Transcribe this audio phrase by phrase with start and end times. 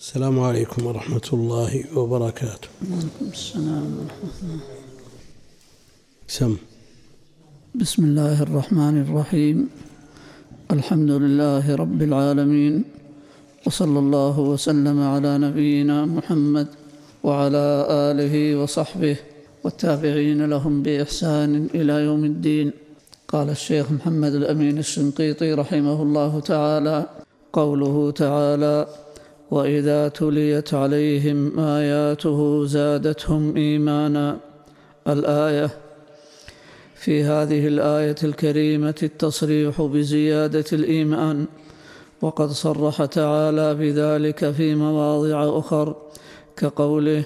[0.00, 2.68] السلام عليكم ورحمة الله وبركاته.
[2.84, 4.60] وعليكم السلام ورحمة الله.
[6.28, 6.56] سم.
[7.74, 9.56] بسم الله الرحمن الرحيم.
[10.76, 12.84] الحمد لله رب العالمين.
[13.66, 16.68] وصلى الله وسلم على نبينا محمد
[17.24, 19.16] وعلى آله وصحبه
[19.64, 22.70] والتابعين لهم بإحسان إلى يوم الدين.
[23.28, 27.06] قال الشيخ محمد الأمين الشنقيطي رحمه الله تعالى
[27.52, 29.05] قوله تعالى
[29.50, 34.38] وإذا تليت عليهم آياته زادتهم إيمانا.
[35.08, 35.70] الآية
[36.94, 41.46] في هذه الآية الكريمة التصريح بزيادة الإيمان.
[42.22, 45.96] وقد صرح تعالى بذلك في مواضع أخر
[46.56, 47.24] كقوله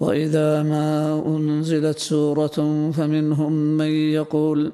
[0.00, 4.72] وإذا ما أنزلت سورة فمنهم من يقول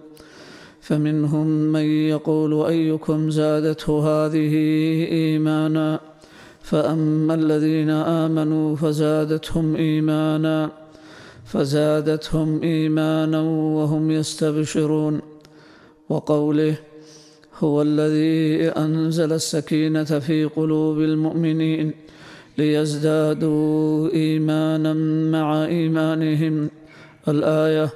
[0.81, 4.55] فمنهم من يقول أيكم زادته هذه
[5.13, 6.12] إيمانا؟
[6.73, 10.71] فأما الذين آمنوا فزادتهم إيمانا
[11.45, 13.41] فزادتهم إيمانا
[13.77, 15.21] وهم يستبشرون.
[16.09, 16.75] وقوله
[17.59, 21.93] هو الذي أنزل السكينة في قلوب المؤمنين
[22.59, 24.93] ليزدادوا إيمانا
[25.31, 26.71] مع إيمانهم.
[27.29, 27.91] الآية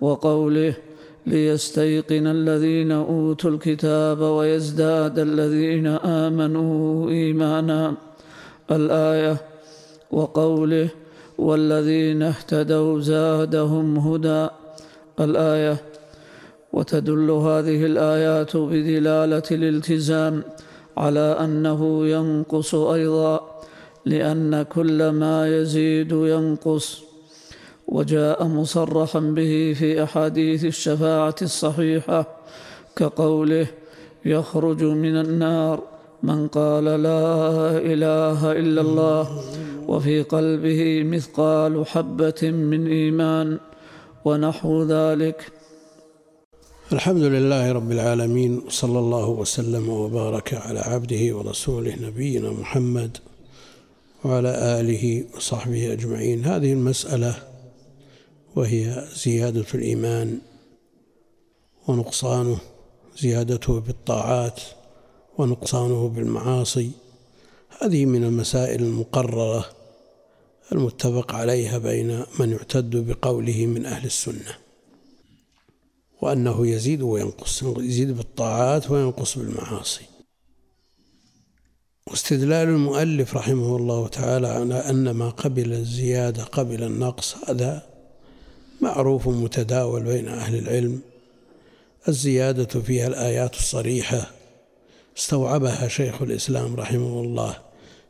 [0.00, 0.74] وقوله
[1.26, 7.94] ليستيقن الذين أوتوا الكتاب ويزداد الذين آمنوا إيمانا.
[8.70, 9.36] الآية
[10.10, 10.88] وقوله
[11.38, 14.48] والذين اهتدوا زادهم هدى.
[15.20, 15.76] الآية
[16.72, 20.42] وتدل هذه الآيات بدلالة الالتزام
[20.96, 23.60] على أنه ينقص أيضا
[24.06, 27.09] لأن كل ما يزيد ينقص.
[27.90, 32.20] وجاء مصرحا به في أحاديث الشفاعة الصحيحة
[32.96, 33.66] كقوله
[34.24, 35.82] يخرج من النار
[36.22, 39.24] من قال لا إله إلا الله
[39.88, 43.58] وفي قلبه مثقال حبة من إيمان
[44.24, 45.52] ونحو ذلك.
[46.92, 53.16] الحمد لله رب العالمين صلى الله وسلم وبارك على عبده ورسوله نبينا محمد
[54.24, 56.44] وعلى آله وصحبه أجمعين.
[56.44, 57.49] هذه المسألة
[58.56, 60.38] وهي زيادة الإيمان
[61.88, 62.58] ونقصانه
[63.18, 64.60] زيادته بالطاعات
[65.38, 66.90] ونقصانه بالمعاصي.
[67.80, 69.66] هذه من المسائل المقررة
[70.72, 74.54] المتفق عليها بين من يعتد بقوله من أهل السنة
[76.22, 80.04] وأنه يزيد وينقص يزيد بالطاعات وينقص بالمعاصي.
[82.06, 87.89] واستدلال المؤلف رحمه الله تعالى على أن ما قبل الزيادة قبل النقص هذا
[88.80, 91.00] معروف متداول بين أهل العلم.
[92.08, 94.30] الزيادة فيها الآيات الصريحة
[95.18, 97.56] استوعبها شيخ الإسلام رحمه الله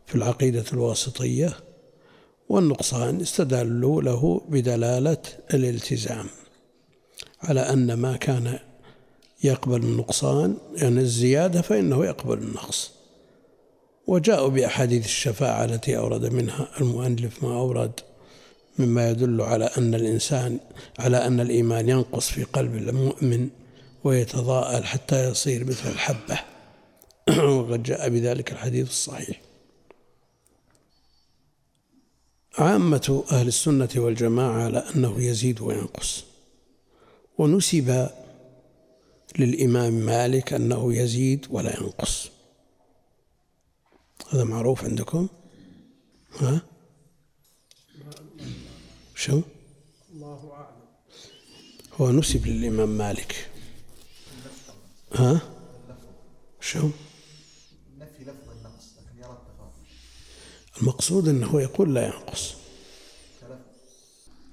[0.07, 1.57] في العقيدة الواسطية
[2.49, 5.23] والنقصان استدلوا له بدلالة
[5.55, 6.27] الالتزام
[7.43, 8.59] على أن ما كان
[9.45, 12.91] يقبل النقصان يعني الزيادة فإنه يقبل النقص
[14.07, 18.01] وجاءوا بأحاديث الشفاعة التي أورد منها المؤلف ما أورد.
[18.79, 20.59] مما يدل على أن الإنسان
[20.99, 23.49] على أن الإيمان ينقص في قلب المؤمن
[24.05, 26.41] ويتضاءل حتى يصير مثل الحبة.
[27.59, 29.41] وقد جاء بذلك الحديث الصحيح.
[32.59, 36.25] عامة أهل السنة والجماعة على أنه يزيد وينقص.
[37.39, 38.09] ونسب
[39.39, 42.31] للإمام مالك أنه يزيد ولا ينقص.
[44.31, 45.29] هذا معروف عندكم؟
[46.39, 46.70] ها؟
[49.21, 49.41] شو؟
[50.15, 50.81] الله أعلم
[51.95, 53.49] هو نسب للإمام مالك.
[55.15, 55.41] ها؟
[56.61, 56.79] شو؟
[57.99, 59.39] نفي لفظ النقص لكن يرى
[60.81, 62.55] المقصود أنه يقول لا ينقص.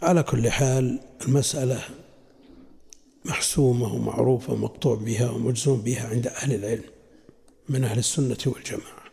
[0.01, 1.83] على كل حال المسألة
[3.25, 6.89] محسومة ومعروفة ومقطوع بها ومجزوم بها عند أهل العلم
[7.69, 9.03] من أهل السنة والجماعة.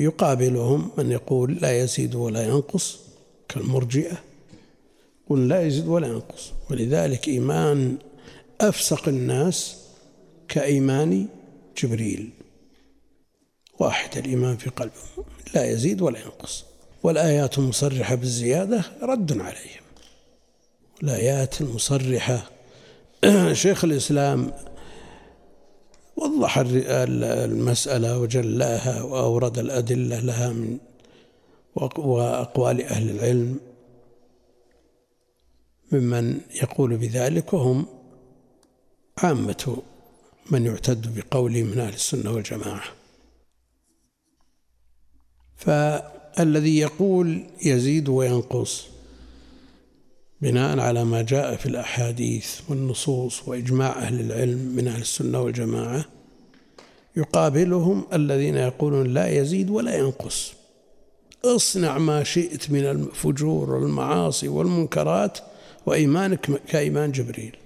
[0.00, 3.09] يقابلهم من يقول لا يزيد ولا ينقص.
[3.50, 4.18] كالمرجئة
[5.24, 6.52] يقول لا يزيد ولا ينقص.
[6.70, 7.96] ولذلك إيمان
[8.60, 9.76] أفسق الناس
[10.48, 11.28] كإيمان
[11.82, 12.30] جبريل.
[13.78, 15.24] واحد الإيمان في قلبه
[15.54, 16.64] لا يزيد ولا ينقص.
[17.02, 19.82] والآيات المصرحة بالزيادة رد عليهم.
[21.02, 22.50] الآيات المصرحة
[23.52, 24.52] شيخ الإسلام
[26.16, 30.78] وضح المسألة وجلاها وأورد الأدلة لها من
[31.76, 33.60] وأقوال أهل العلم
[35.92, 37.86] ممن يقول بذلك وهم
[39.18, 39.82] عامة
[40.50, 42.84] من يعتد بقوله من أهل السنة والجماعة.
[45.56, 48.86] فالذي يقول يزيد وينقص
[50.40, 56.04] بناء على ما جاء في الأحاديث والنصوص وإجماع أهل العلم من أهل السنة والجماعة
[57.16, 60.59] يقابلهم الذين يقولون لا يزيد ولا ينقص.
[61.44, 65.38] اصنع ما شئت من الفجور والمعاصي والمنكرات
[65.86, 67.56] وإيمانك كإيمان جبريل.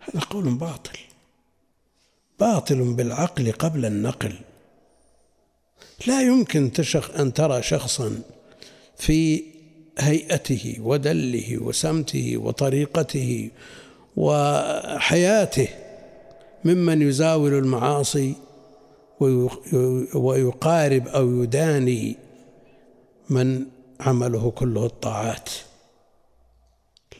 [0.00, 0.98] هذا قول باطل.
[2.40, 4.32] باطل بالعقل قبل النقل.
[6.06, 6.70] لا يمكن
[7.18, 8.22] أن ترى شخصا
[8.96, 9.42] في
[9.98, 13.50] هيئته ودله وسمته وطريقته
[14.16, 15.68] وحياته
[16.64, 18.34] ممن يزاول المعاصي
[20.14, 22.16] ويقارب أو يداني
[23.30, 23.66] من
[24.00, 25.50] عمله كله الطاعات.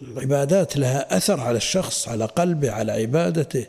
[0.03, 3.67] العبادات لها أثر على الشخص على قلبه على عبادته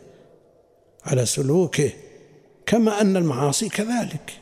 [1.04, 1.90] على سلوكه
[2.66, 4.32] كما أن المعاصي كذلك.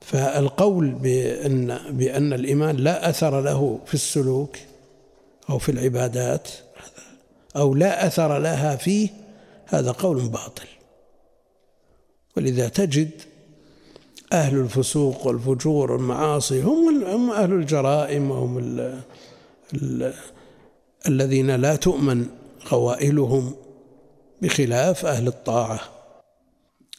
[0.00, 4.56] فالقول بأن بأن الإيمان لا أثر له في السلوك
[5.50, 6.48] أو في العبادات
[7.56, 9.08] أو لا أثر لها فيه
[9.66, 10.66] هذا قول باطل.
[12.36, 13.10] ولذا تجد
[14.32, 19.00] أهل الفسوق والفجور والمعاصي هم هم أهل الجرائم وهم ال
[19.74, 20.14] ال
[21.08, 22.26] الذين لا تؤمن
[22.68, 23.54] غوائلهم
[24.42, 25.80] بخلاف أهل الطاعة.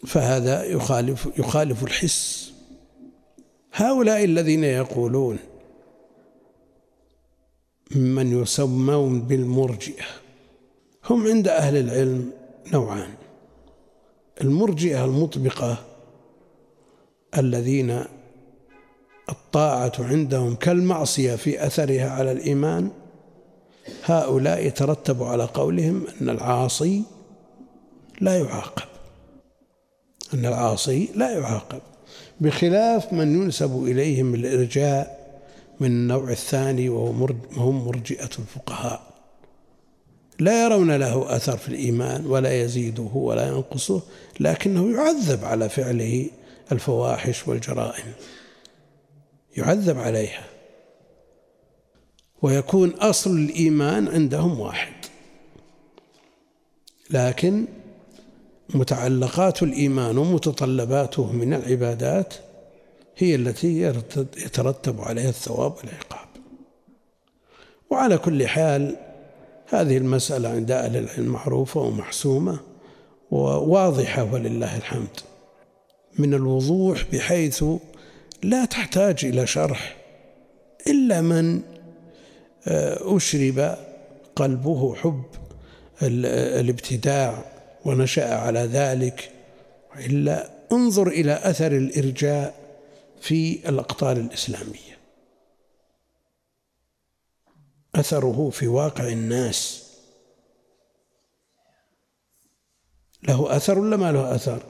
[0.07, 2.51] فهذا يخالف يخالف الحس.
[3.73, 5.37] هؤلاء الذين يقولون
[7.95, 10.05] من يسمون بالمرجئة
[11.09, 12.31] هم عند أهل العلم
[12.73, 13.13] نوعان.
[14.41, 15.90] المرجئة المطبقة
[17.37, 18.03] الذين
[19.29, 22.89] الطاعة عندهم كالمعصية في أثرها على الإيمان
[24.05, 27.03] هؤلاء يترتب على قولهم أن العاصي
[28.21, 28.87] لا يعاقب.
[30.33, 31.81] أن العاصي لا يعاقب.
[32.41, 35.21] بخلاف من ينسب إليهم الإرجاء
[35.79, 39.01] من النوع الثاني وهم مرجئة الفقهاء.
[40.39, 44.01] لا يرون له أثر في الإيمان ولا يزيده ولا ينقصه
[44.39, 46.29] لكنه يعذب على فعله
[46.71, 48.13] الفواحش والجرائم
[49.57, 50.43] يعذب عليها
[52.41, 54.93] ويكون أصل الإيمان عندهم واحد.
[57.09, 57.65] لكن
[58.69, 62.33] متعلقات الإيمان ومتطلباته من العبادات
[63.17, 63.81] هي التي
[64.37, 66.27] يترتب عليها الثواب والعقاب.
[67.89, 68.97] وعلى كل حال
[69.67, 72.59] هذه المسألة عند أهل العلم معروفة ومحسومة
[73.31, 75.30] وواضحة ولله الحمد.
[76.19, 77.63] من الوضوح بحيث
[78.43, 79.97] لا تحتاج إلى شرح
[80.87, 81.61] إلا من
[82.67, 83.77] آه، أشرب
[84.35, 85.23] قلبه حب
[86.03, 87.45] الابتداع
[87.85, 89.31] ونشأ على ذلك
[89.95, 92.55] إلا انظر إلى أثر الإرجاء
[93.21, 94.97] في الأقطار الإسلامية.
[97.95, 99.87] أثره في واقع الناس.
[103.23, 104.63] له أثر ولا ما له أثر؟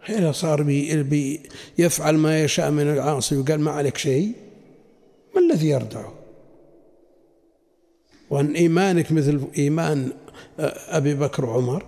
[0.00, 1.42] حين صار بي بي
[1.78, 4.32] يفعل ما يشاء من العاصي وقال ما عليك شيء؟
[5.34, 6.14] ما الذي يردعه
[8.30, 10.12] وأن إيمانك مثل إيمان
[10.88, 11.86] أبي بكر وعمر؟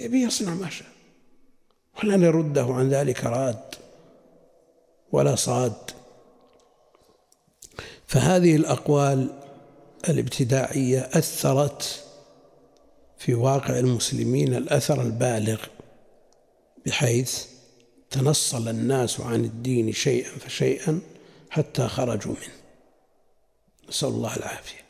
[0.00, 0.88] يبي يصنع ما شاء.
[1.98, 3.60] ولن يرده عن ذلك راد
[5.12, 5.74] ولا صاد.
[8.06, 9.30] فهذه الأقوال
[10.08, 12.04] الابتداعية أثرت
[13.18, 15.58] في واقع المسلمين الأثر البالغ
[16.86, 17.46] بحيث
[18.10, 21.00] تنصل الناس عن الدين شيئا فشيئا
[21.50, 22.62] حتى خرجوا منه.
[23.88, 24.82] نسأل الله العافية.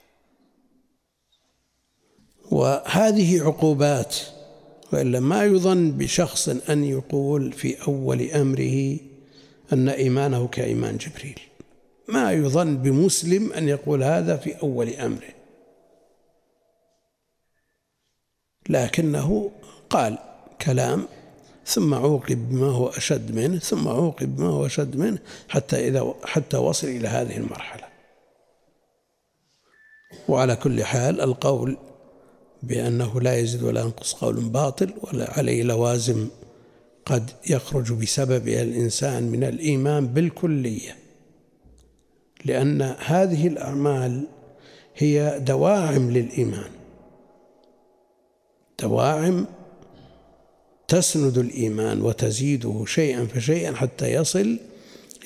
[2.50, 4.16] وهذه عقوبات
[4.92, 8.98] وإلا ما يظن بشخص أن يقول في أول أمره
[9.72, 11.40] أن إيمانه كإيمان جبريل.
[12.08, 15.34] ما يظن بمسلم أن يقول هذا في أول أمره.
[18.68, 19.50] لكنه
[19.90, 20.18] قال
[20.60, 21.08] كلام
[21.66, 26.56] ثم عوقب بما هو أشد منه ثم عوقب بما هو أشد منه حتى إذا حتى
[26.56, 27.84] وصل إلى هذه المرحلة.
[30.28, 31.76] وعلى كل حال القول
[32.62, 36.28] بأنه لا يزيد ولا ينقص قول باطل ولا عليه لوازم
[37.06, 40.96] قد يخرج بسببها الإنسان من الإيمان بالكلية
[42.44, 44.26] لأن هذه الأعمال
[44.96, 46.70] هي دواعم للإيمان.
[48.82, 49.46] دواعم
[50.88, 54.58] تسند الإيمان وتزيده شيئا فشيئا حتى يصل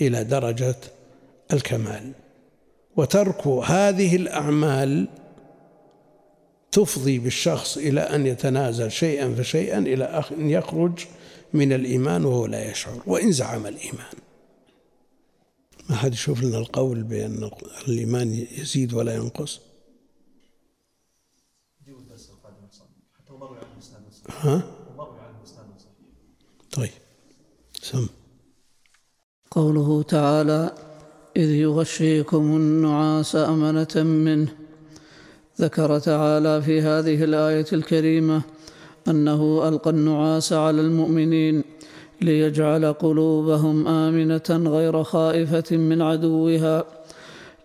[0.01, 0.77] إلى درجة
[1.53, 2.13] الكمال.
[2.97, 5.09] وترك هذه الأعمال
[6.73, 11.07] تفضي بالشخص إلى أن يتنازل شيئا فشيئا إلى أن يخرج
[11.53, 13.03] من الإيمان وهو لا يشعر.
[13.07, 14.15] وإن زعم الإيمان.
[15.91, 17.51] ما حد يشوف لنا القول بأن
[17.89, 19.61] الإيمان يزيد ولا ينقص؟
[24.29, 26.91] ها ومروي عنه اسناد صحيح طيب.
[27.83, 28.07] سم.
[29.51, 30.71] قوله تعالى
[31.37, 34.49] إذ يغشيكم النعاس أمنة منه.
[35.61, 38.43] ذكر تعالى في هذه الآية الكريمة
[39.09, 41.65] أنه ألقى النعاس على المؤمنين
[42.21, 46.85] ليجعل قلوبهم آمنة غير خائفة من عدوها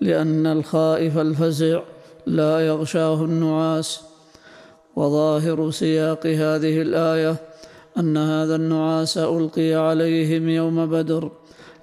[0.02, 1.82] لأن الخائف الفزع
[2.26, 4.02] لا يغشاه النعاس.
[4.96, 7.51] وظاهر سياق هذه الآية
[7.98, 11.32] أن هذا النعاس ألقي عليهم يوم بدر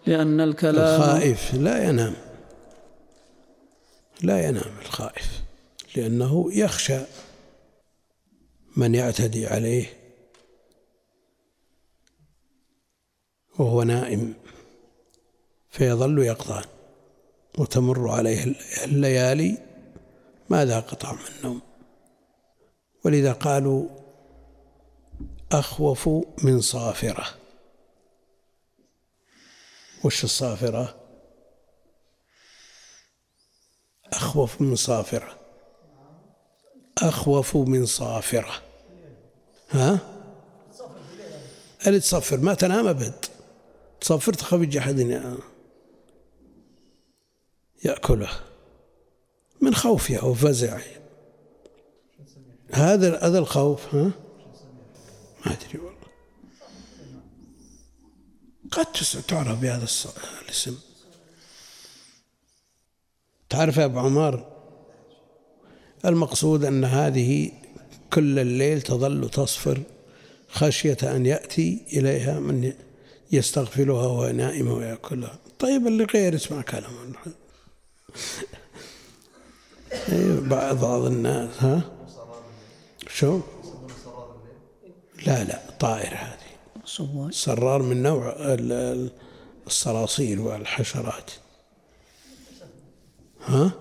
[0.07, 2.15] لأن الكلام الخائف لا ينام.
[4.23, 5.43] لا ينام الخائف
[5.97, 7.01] لأنه يخشى
[8.77, 9.87] من يعتدي عليه
[13.59, 14.35] وهو نائم
[15.71, 16.65] فيظل يقظان.
[17.59, 19.59] وتمر عليه الليالي
[20.51, 21.61] ما ذاق طعم النوم
[23.05, 23.89] ولذا قالوا
[25.53, 26.09] أخوف
[26.45, 27.27] من صافرة.
[30.05, 30.97] وش الصافرة؟
[34.13, 35.39] أخوف من صافرة.
[36.99, 38.63] أخوف من صافرة.
[39.71, 39.99] ها؟
[41.87, 43.25] اللي تصفر ما تنام أبد.
[44.01, 44.99] تصفر تخاف يجي أحد
[47.85, 48.31] يأكله.
[49.61, 50.83] من خوفه أو فزعه
[52.73, 54.28] هذا هذا الخوف ها؟
[55.47, 56.09] ما أدري والله.
[58.73, 58.87] قد
[59.29, 59.87] تعرف بهذا
[60.45, 60.79] الاسم؟
[63.49, 64.59] تعرف يا أبو عمار؟
[66.05, 67.53] المقصود أن هذه
[68.13, 69.83] كل الليل تظل تصفر
[70.49, 72.73] خشية أن يأتي إليها من
[73.33, 75.39] يستغفلها وهو نائم ويأكلها.
[75.59, 77.13] طيب اللي غير يسمع كلام
[80.49, 81.83] بعض بعض الناس ها؟
[83.09, 83.41] شو؟
[85.27, 86.39] لا لا طائر هذه.
[86.85, 89.11] صواد صرار من نوع ال- ال-
[89.67, 91.31] الصراصير والحشرات.
[93.47, 93.73] ها؟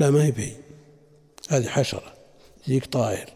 [0.00, 0.56] لا ما هي بي
[1.48, 2.14] هذه حشرة.
[2.68, 3.30] ذيك طائر.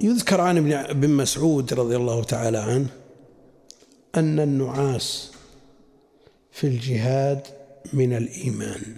[0.00, 2.88] يذكر عن ابن ابن مسعود رضي الله تعالى عنه
[4.14, 5.32] أن النعاس
[6.52, 7.46] في الجهاد
[7.92, 8.96] من الإيمان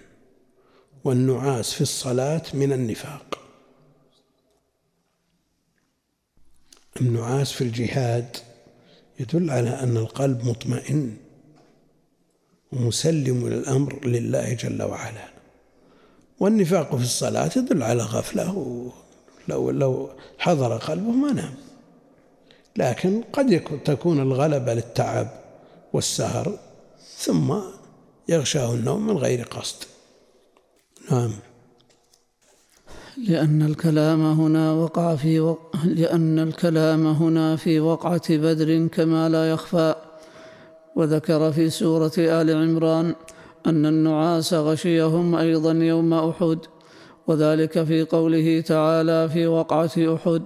[1.05, 3.39] والنعاس في الصلاة من النفاق.
[7.01, 8.37] النعاس في الجهاد
[9.21, 11.17] يدل على أن القلب مطمئن
[12.73, 15.29] ومسلم الأمر لله جل وعلا.
[16.41, 18.47] والنفاق في الصلاة يدل على غفلة
[19.49, 21.55] لو لو حضر قلبه ما نام.
[22.77, 25.29] لكن قد تكون الغلبة للتعب
[25.93, 26.59] والسهر
[27.19, 27.55] ثم
[28.29, 29.85] يغشاه النوم من غير قصد.
[31.11, 31.33] نعم.
[33.19, 35.77] لأن الكلام هنا وقع في وق...
[35.85, 39.95] لأن الكلام هنا في وقعة بدر كما لا يخفى.
[40.97, 43.15] وذكر في سورة آل عمران
[43.67, 46.59] أن النعاس غشيهم أيضا يوم أحد
[47.27, 50.43] وذلك في قوله تعالى في وقعة أحد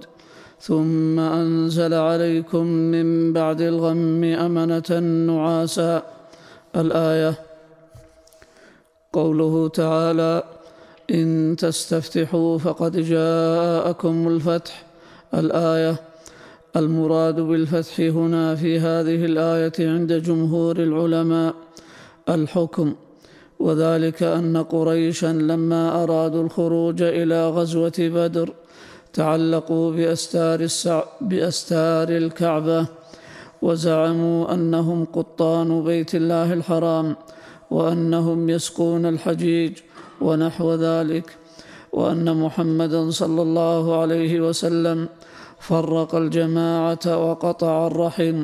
[0.59, 6.03] ثم أنزل عليكم من بعد الغم أمنة نعاسا.
[6.75, 7.35] الآية
[9.13, 10.43] قوله تعالى
[11.11, 14.85] إن تستفتحوا فقد جاءكم الفتح
[15.33, 15.95] الآية.
[16.75, 21.53] المراد بالفتح هنا في هذه الآية عند جمهور العلماء
[22.29, 22.95] الحكم
[23.59, 28.53] وذلك أن قريشا لما أرادوا الخروج إلى غزوة بدر
[29.13, 31.03] تعلقوا بأستار, السع...
[31.21, 32.85] بأستار الكعبة
[33.61, 37.15] وزعموا أنهم قطان بيت الله الحرام
[37.71, 39.77] وأنهم يسقون الحجيج.
[40.21, 41.37] ونحو ذلك
[41.93, 45.09] وأن محمدا صلى الله عليه وسلم
[45.59, 48.43] فرق الجماعة وقطع الرحم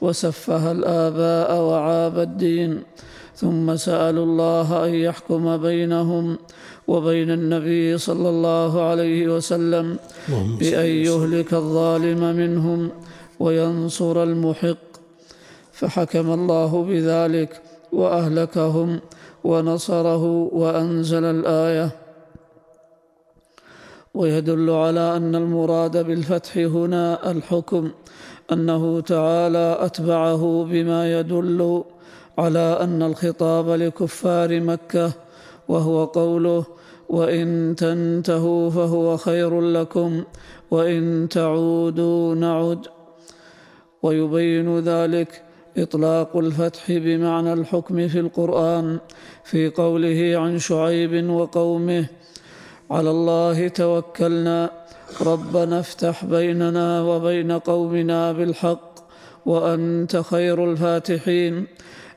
[0.00, 2.82] وسفه الآباء وعاب الدين
[3.36, 6.38] ثم سألوا الله أن يحكم بينهم
[6.88, 9.96] وبين النبي صلى الله عليه وسلم
[10.60, 12.90] بأن يهلك الظالم منهم
[13.40, 14.88] وينصر المحق.
[15.72, 19.00] فحكم الله بذلك وأهلكهم
[19.44, 21.90] ونصره وأنزل الآية.
[24.14, 27.90] ويدل على أن المراد بالفتح هنا الحكم
[28.52, 31.84] أنه تعالى أتبعه بما يدل
[32.38, 35.12] على أن الخطاب لكفار مكة
[35.68, 36.64] وهو قوله
[37.08, 40.24] وإن تنتهوا فهو خير لكم
[40.70, 42.86] وإن تعودوا نعد
[44.02, 45.42] ويبين ذلك
[45.82, 48.98] إطلاق الفتح بمعنى الحكم في القرآن
[49.44, 52.06] في قوله عن شعيب وقومه
[52.90, 54.70] على الله توكلنا
[55.20, 58.94] ربنا افتح بيننا وبين قومنا بالحق
[59.46, 61.66] وأنت خير الفاتحين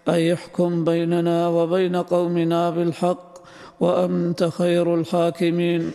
[0.09, 3.37] أي احكم بيننا وبين قومنا بالحق
[3.79, 5.91] وأنت خير الحاكمين.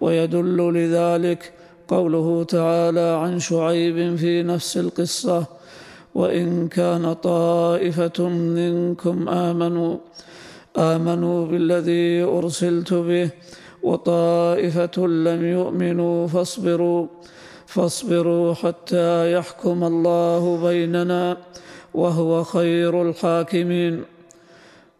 [0.00, 1.52] ويدل لذلك
[1.88, 5.59] قوله تعالى عن شعيب في نفس القصة
[6.14, 9.96] وإن كان طائفة منكم آمنوا
[10.76, 13.30] آمنوا بالذي أرسلت به
[13.82, 17.06] وطائفة لم يؤمنوا فاصبروا
[17.66, 21.36] فاصبروا حتى يحكم الله بيننا
[21.94, 24.04] وهو خير الحاكمين.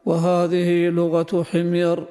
[0.07, 2.05] وهذه لغة حمير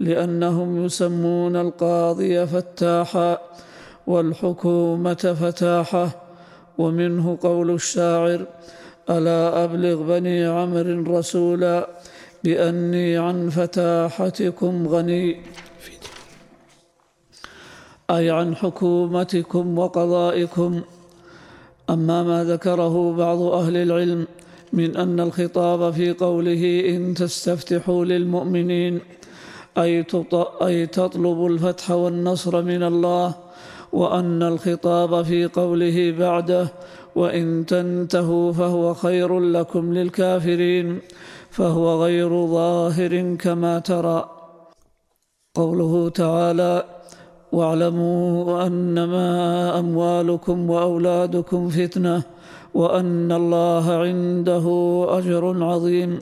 [0.00, 3.38] لأنهم يسمون القاضي فتاحا
[4.06, 6.25] والحكومة فتاحة
[6.78, 8.46] ومنه قول الشاعر
[9.10, 11.88] ألا أبلغ بني عمر رسولا
[12.44, 15.42] بأني عن فتاحتكم غني؟
[18.10, 20.82] أي عن حكومتكم وقضائكم.
[21.90, 24.26] أما ما ذكره بعض أهل العلم
[24.72, 29.00] من أن الخطاب في قوله إن تستفتحوا للمؤمنين
[29.78, 33.34] أي تطلب الفتح والنصر من الله
[33.96, 36.68] وأن الخطاب في قوله بعده
[37.16, 40.98] وإن تنتهوا فهو خير لكم للكافرين
[41.50, 44.30] فهو غير ظاهر كما ترى.
[45.54, 46.84] قوله تعالى
[47.52, 52.22] واعلموا أنما أموالكم وأولادكم فتنة
[52.74, 54.66] وأن الله عنده
[55.18, 56.18] أجر عظيم.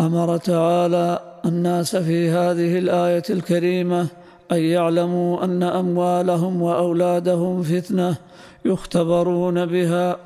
[0.00, 4.21] أمر تعالى الناس في هذه الآية الكريمة
[4.52, 8.16] أن يعلموا أن أموالهم وأولادهم فتنة
[8.64, 10.16] يختبرون بها.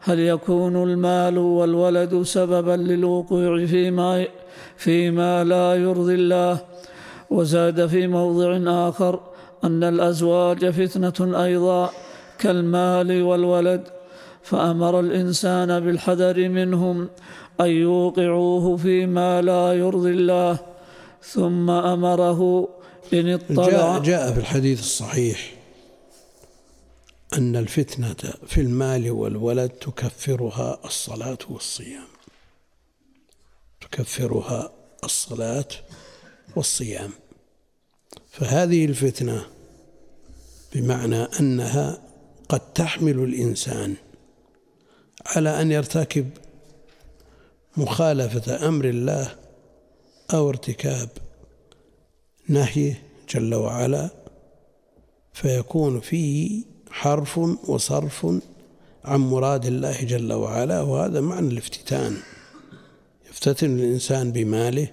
[0.00, 4.26] هل يكون المال والولد سببا للوقوع فيما
[4.76, 6.58] فيما لا يرضي الله؟
[7.30, 9.20] وزاد في موضع آخر
[9.64, 11.90] أن الأزواج فتنة أيضا
[12.38, 13.82] كالمال والولد.
[14.42, 17.08] فأمر الإنسان بالحذر منهم
[17.60, 20.58] أن يوقعوه فيما لا يرضي الله.
[21.22, 22.68] ثم أمره
[23.12, 25.54] إن اطلع جاء, جاء في الحديث الصحيح
[27.38, 32.06] أن الفتنة في المال والولد تكفرها الصلاة والصيام.
[33.80, 34.72] تكفرها
[35.04, 35.68] الصلاة
[36.56, 37.10] والصيام.
[38.30, 39.46] فهذه الفتنة
[40.74, 42.02] بمعنى أنها
[42.48, 43.94] قد تحمل الإنسان
[45.26, 46.30] على أن يرتكب
[47.76, 49.36] مخالفة أمر الله
[50.34, 51.08] أو ارتكاب
[52.50, 53.02] نهيه
[53.34, 54.10] جل وعلا
[55.32, 58.26] فيكون فيه حرف وصرف
[59.04, 62.16] عن مراد الله جل وعلا وهذا معنى الافتتان.
[63.30, 64.92] يفتتن الإنسان بماله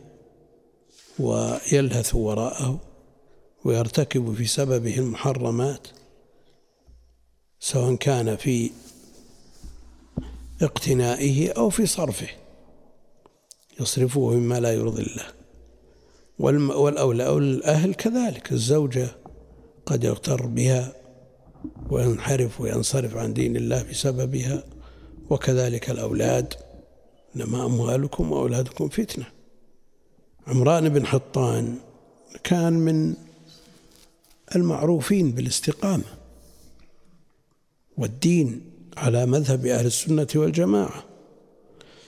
[1.19, 2.79] ويلهث وراءه
[3.65, 5.87] ويرتكب في سببه المحرمات
[7.59, 8.71] سواء كان في
[10.61, 12.29] اقتنائه أو في صرفه.
[13.79, 15.36] يصرفه مما لا يرضي الله.
[16.39, 18.51] والأولى أو الأهل كذلك.
[18.51, 19.07] الزوجة
[19.85, 20.93] قد يغتر بها
[21.89, 24.63] وينحرف وينصرف عن دين الله بسببها
[25.29, 26.53] وكذلك الأولاد.
[27.35, 29.25] إنما أموالكم وأولادكم فتنة.
[30.47, 31.75] عمران بن حطان
[32.43, 33.15] كان من
[34.55, 36.03] المعروفين بالاستقامة
[37.97, 38.61] والدين
[38.97, 41.03] على مذهب أهل السنة والجماعة.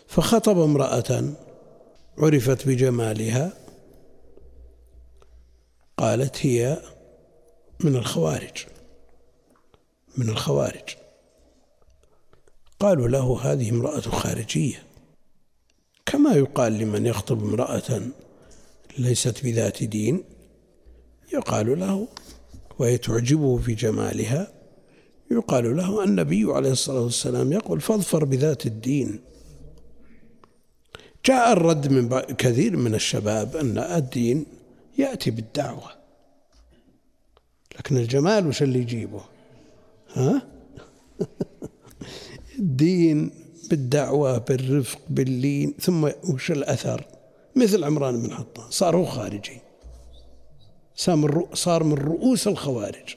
[0.08, 1.34] فخطب امرأة
[2.18, 3.54] عرفت بجمالها
[6.00, 6.82] قالت هي
[7.80, 8.66] من الخوارج
[10.18, 10.96] من الخوارج.
[12.80, 14.84] قالوا له هذه امرأة خارجية.
[16.06, 18.02] كما يقال لمن يخطب امرأة
[18.98, 20.24] ليست بذات دين
[21.34, 22.08] يقال له
[22.80, 24.52] وهي تعجبه في جمالها
[25.32, 29.20] يقال له النبي عليه الصلاة والسلام يقول فاظفر بذات الدين.
[31.26, 34.59] جاء الرد من كثير من الشباب أن الدين
[35.00, 35.92] يأتي بالدعوة.
[37.78, 39.22] لكن الجمال وش اللي يجيبه؟
[40.14, 40.42] ها؟
[42.60, 43.32] الدين
[43.70, 47.06] بالدعوة بالرفق باللين ثم وش الأثر؟
[47.56, 49.62] مثل عمران بن حطان صار هو خارجي.
[51.54, 53.16] صار من رؤوس الخوارج.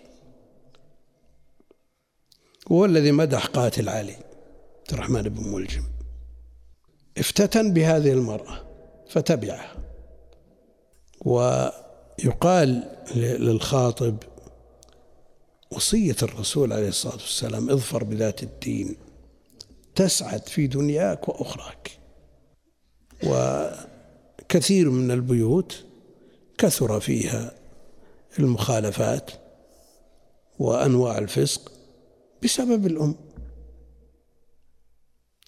[2.71, 5.83] وهو الذي مدح قاتل علي عبد الرحمن بن ملجم.
[7.19, 8.65] افتتن بهذه المرأة
[9.09, 9.82] فتبعها.
[12.25, 14.17] يقال للخاطب
[15.71, 18.97] وصية الرسول عليه الصلاة والسلام اظفر بذات الدين
[19.95, 21.99] تسعد في دنياك وأخراك.
[23.27, 25.85] وكثير من البيوت
[26.59, 27.55] كثر فيها
[28.39, 29.31] المخالفات
[30.59, 31.73] وأنواع الفسق
[32.43, 33.15] بسبب الأم.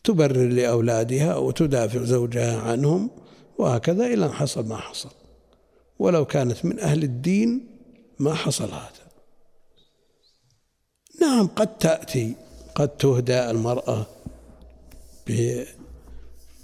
[0.04, 3.10] تبرر لأولادها وتدافع زوجها عنهم
[3.58, 5.10] وهكذا إلى أن حصل ما حصل.
[5.98, 7.66] ولو كانت من أهل الدين
[8.18, 9.04] ما حصل هذا.
[11.20, 12.34] نعم قد تأتي
[12.74, 14.06] قد تهدى المرأة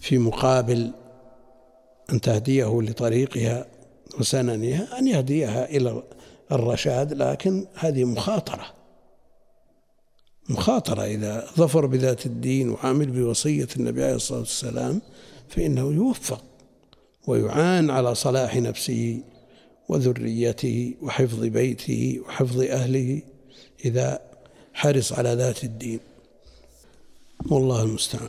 [0.00, 0.92] في مقابل
[2.12, 3.66] أن تهديه لطريقها
[4.20, 6.02] وسننها أن يهديها إلى
[6.52, 8.66] الرشاد لكن هذه مخاطرة.
[10.48, 11.02] مخاطرة.
[11.04, 15.02] إذا ظفر بذات الدين وعامل بوصية النبي عليه الصلاة والسلام
[15.48, 16.44] فإنه يوفق.
[17.30, 19.22] ويعان على صلاح نفسه
[19.88, 23.22] وذريته وحفظ بيته وحفظ أهله
[23.84, 24.20] إذا
[24.74, 26.00] حرص على ذات الدين.
[27.50, 28.28] والله المستعان.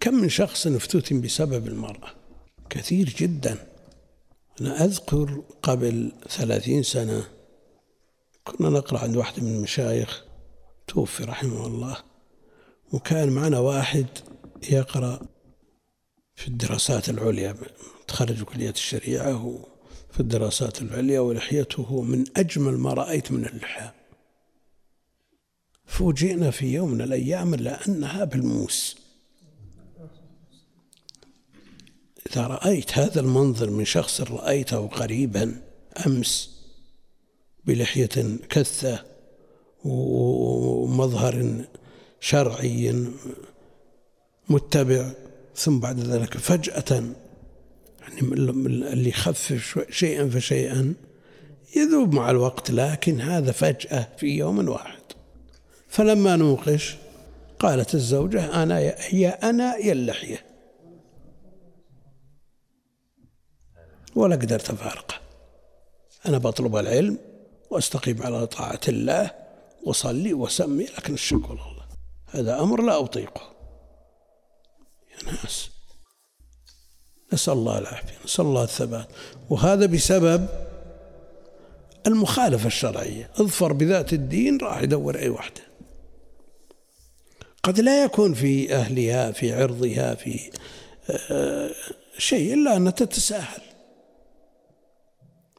[0.00, 2.10] كم من شخص افتتن بسبب المرأة؟
[2.70, 3.56] كثير جدا.
[4.60, 7.24] أنا أذكر قبل ثلاثين سنة
[8.44, 10.24] كنا نقرأ عند واحد من المشايخ
[10.88, 11.96] توفي رحمه الله
[12.92, 14.06] وكان معنا واحد
[14.70, 15.20] يقرأ
[16.34, 17.56] في الدراسات العليا
[18.08, 19.58] تخرج كلية الشريعة
[20.10, 23.90] في الدراسات العليا ولحيته من أجمل ما رأيت من اللحى.
[25.86, 28.96] فوجئنا في يوم من الأيام لأنها بالموس.
[32.30, 35.62] إذا رأيت هذا المنظر من شخص رأيته قريبا
[36.06, 36.50] أمس
[37.64, 39.04] بلحية كثة
[39.84, 41.64] ومظهر
[42.20, 43.06] شرعي
[44.48, 45.12] متبع
[45.56, 47.04] ثم بعد ذلك فجأة
[48.00, 48.20] يعني
[48.92, 50.94] اللي يخفف شيئا فشيئا
[51.76, 55.02] يذوب مع الوقت لكن هذا فجأة في يوم واحد.
[55.88, 56.96] فلما نوقش
[57.58, 60.44] قالت الزوجة أنا هي أنا يا اللحية
[64.14, 65.14] ولا قدرت أفارقة.
[66.26, 67.18] أنا بطلب العلم
[67.70, 69.30] وأستقيم على طاعة الله
[69.84, 71.86] وصلي وسمي لكن الشكر الله
[72.30, 73.40] هذا أمر لا أطيقه.
[73.40, 73.51] يا
[75.26, 75.70] ناس
[77.32, 79.08] نسأل الله العافية نسأل الله الثبات.
[79.50, 80.48] وهذا بسبب
[82.06, 83.30] المخالفة الشرعية.
[83.34, 85.60] اظفر بذات الدين راح يدور أي واحدة.
[87.62, 90.50] قد لا يكون في أهلها في عرضها في
[91.30, 91.70] آه،
[92.18, 93.62] شيء إلا أنها تتساهل.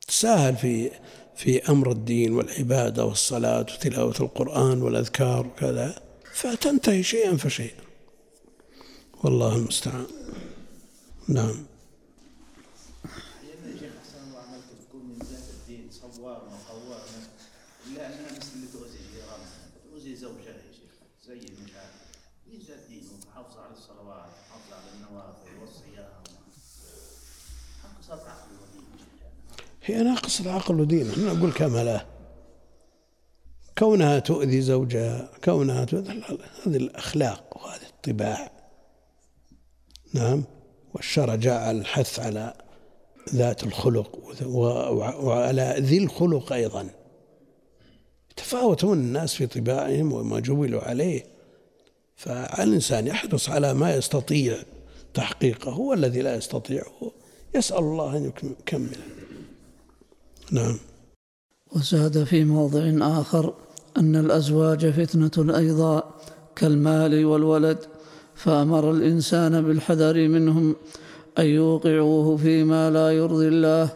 [0.07, 0.91] تساهل في
[1.35, 5.95] في أمر الدين والعبادة والصلاة وتلاوة القرآن والأذكار وكذا
[6.33, 7.82] فتنتهي شيئا فشيئا.
[9.23, 10.05] والله المستعان.
[11.27, 11.65] نعم.
[29.83, 32.05] هي ناقص العقل ودين إحنا نقول كمله
[33.77, 36.23] كونها تؤذي زوجها كونها تؤذي
[36.65, 38.62] هذه الأخلاق وهذه الطباع.
[40.13, 40.43] نعم.
[40.93, 42.53] والشرع جاء الحث على
[43.35, 44.19] ذات الخلق
[45.23, 46.89] وعلى ذي الخلق أيضا.
[48.31, 51.25] يتفاوتون الناس في طباعهم وما جبلوا عليه.
[52.15, 54.57] فعلى الإنسان يحرص على ما يستطيع
[55.13, 57.11] تحقيقه والذي لا يستطيعه.
[57.55, 58.97] يسأل الله أن يكمله
[60.51, 60.77] نعم.
[61.75, 63.53] وزاد في موضع آخر
[63.97, 66.13] أن الأزواج فتنة أيضا
[66.55, 67.92] كالمال والولد.
[68.43, 70.75] فأمر الإنسان بالحذر منهم
[71.39, 73.89] أن يوقعوه فيما لا يرضي الله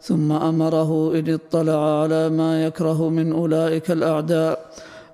[0.00, 4.72] ثم أمره إن اطلع على ما يكره من أولئك الأعداء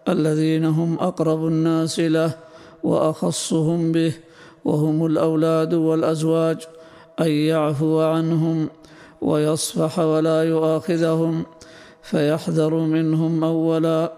[0.08, 2.34] الذين هم أقرب الناس له
[2.82, 4.12] وأخصهم به
[4.64, 6.58] وهم الأولاد والأزواج
[7.20, 8.68] أن يعفو عنهم
[9.20, 11.44] ويصفح ولا يؤاخذهم
[12.02, 14.12] فيحذر منهم أولا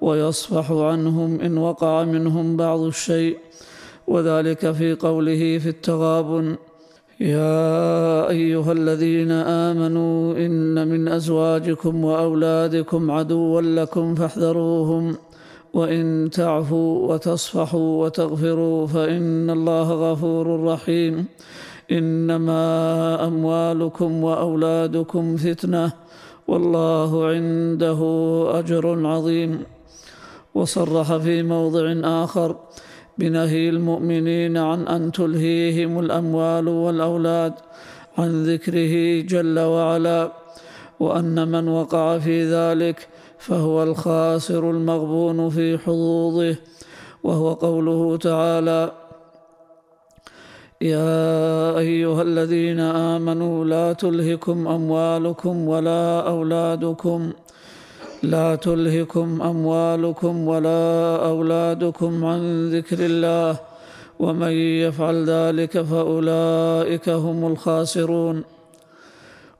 [0.00, 3.38] ويصفح عنهم إن وقع منهم بعض الشيء
[4.06, 6.56] وذلك في قوله في التغابن
[7.20, 15.16] يا أيها الذين آمنوا إن من أزواجكم وأولادكم عدوا لكم فاحذروهم
[15.74, 21.24] وإن تعفوا وتصفحوا وتغفروا فإن الله غفور رحيم.
[21.92, 25.92] إنما أموالكم وأولادكم فتنة
[26.48, 28.00] والله عنده
[28.58, 29.62] أجر عظيم.
[30.54, 32.56] وصرح في موضع آخر
[33.18, 37.54] بنهي المؤمنين عن أن تلهيهم الأموال والأولاد
[38.18, 40.32] عن ذكره جل وعلا
[41.00, 46.56] وأن من وقع في ذلك فهو الخاسر المغبون في حظوظه
[47.22, 48.92] وهو قوله تعالى
[50.82, 57.32] يا أيها الذين آمنوا لا تلهكم أموالكم ولا أولادكم
[58.22, 63.56] لا تلهكم أموالكم ولا أولادكم عن ذكر الله
[64.18, 68.44] ومن يفعل ذلك فأولئك هم الخاسرون.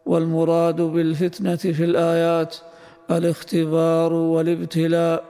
[0.06, 2.56] والمراد بالفتنة في الآيات
[3.10, 5.24] الاختبار والابتلاء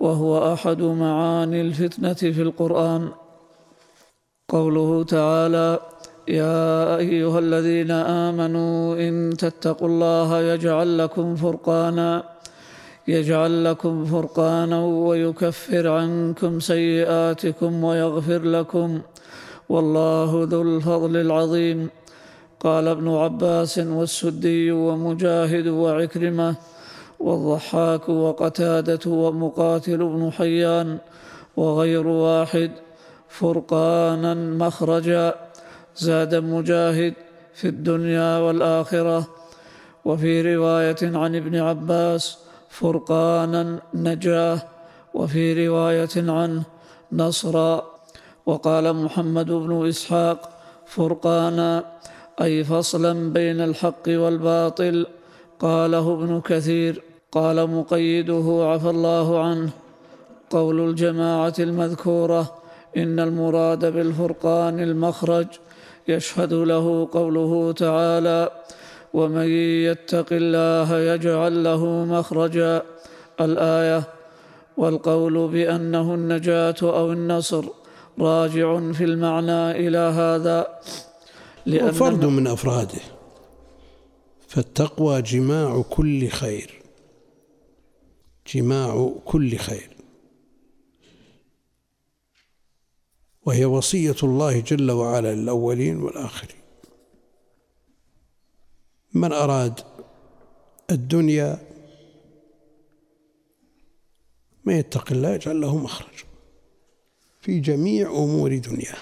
[0.00, 3.08] وهو أحد معاني الفتنة في القرآن.
[4.48, 5.78] قوله تعالى
[6.28, 12.31] يا أيها الذين آمنوا إن تتقوا الله يجعل لكم فرقانا.
[13.08, 19.00] يجعل لكم فرقانا ويكفر عنكم سيئاتكم ويغفر لكم.
[19.68, 21.88] والله ذو الفضل العظيم.
[22.60, 26.54] قال ابن عباس والسدي ومجاهد وعكرمة
[27.20, 30.98] والضحاك وقتادة ومقاتل بن حيان
[31.56, 32.70] وغير واحد
[33.28, 35.34] فرقانا مخرجا.
[35.96, 37.14] زاد مجاهد
[37.54, 39.26] في الدنيا والآخرة.
[40.04, 42.41] وفي رواية عن ابن عباس
[42.78, 43.62] فرقانا
[44.06, 44.58] نجاه
[45.18, 46.62] وفي رواية عنه
[47.20, 47.72] نصرا.
[48.48, 50.38] وقال محمد بن إسحاق
[50.86, 51.70] فرقانا
[52.44, 54.96] أي فصلا بين الحق والباطل.
[55.64, 56.94] قاله ابن كثير
[57.32, 59.70] قال مقيده عفى الله عنه
[60.50, 62.42] قول الجماعة المذكورة
[62.96, 65.46] إن المراد بالفرقان المخرج
[66.08, 68.40] يشهد له قوله تعالى
[69.14, 69.48] ومن
[69.88, 72.82] يتق الله يجعل له مخرجا.
[73.40, 74.04] الآية
[74.76, 77.64] والقول بأنه النجاة أو النصر
[78.18, 80.80] راجع في المعنى إلى هذا.
[81.66, 83.00] لأن فرد من أفراده.
[84.48, 86.82] فالتقوى جماع كل خير.
[88.54, 89.96] جماع كل خير.
[93.46, 96.61] وهي وصية الله جل وعلا للأولين والآخرين.
[99.14, 99.80] من أراد
[100.90, 101.58] الدنيا
[104.64, 106.24] من يتق الله يجعل له مخرج
[107.40, 108.98] في جميع أمور دنياه.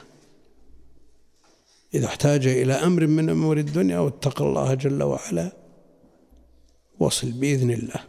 [1.95, 5.53] إذا احتاج إلى أمر من أمور الدنيا واتقى الله جل وعلا
[6.99, 8.05] وصل بإذن الله.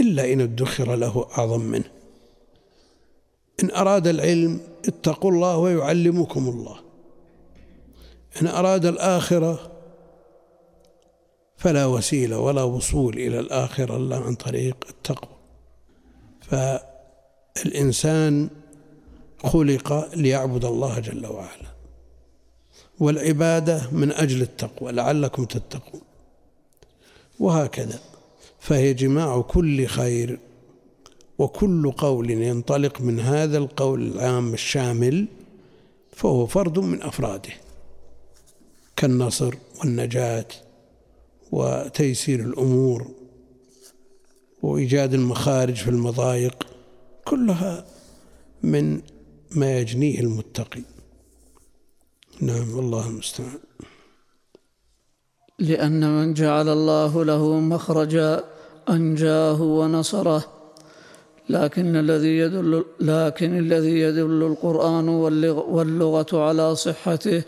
[0.00, 1.90] إلا إن ادخر له أعظم منه.
[3.62, 6.80] إن أراد العلم اتقوا الله ويعلمكم الله.
[8.42, 9.77] إن أراد الآخرة
[11.58, 15.36] فلا وسيلة ولا وصول إلى الآخرة إلا عن طريق التقوى.
[17.56, 18.50] فالإنسان
[19.44, 21.68] خلق ليعبد الله جل وعلا
[23.00, 26.00] والعبادة من أجل التقوى لعلكم تتقون.
[27.40, 27.98] وهكذا
[28.60, 30.38] فهي جماع كل خير
[31.38, 35.26] وكل قول ينطلق من هذا القول العام الشامل
[36.12, 37.52] فهو فرد من أفراده
[38.96, 40.46] كالنصر والنجاة.
[41.52, 43.06] وتيسير الأمور
[44.62, 46.66] وإيجاد المخارج في المضايق
[47.24, 47.84] كلها
[48.62, 49.00] من
[49.50, 50.82] ما يجنيه المتقي.
[52.40, 53.58] نعم والله المستعان.
[55.58, 58.44] لأن من جعل الله له مخرجا
[58.88, 60.44] أنجاه ونصره
[61.48, 67.42] لكن الذي يدل لكن الذي يدل القرآن واللغة على صحته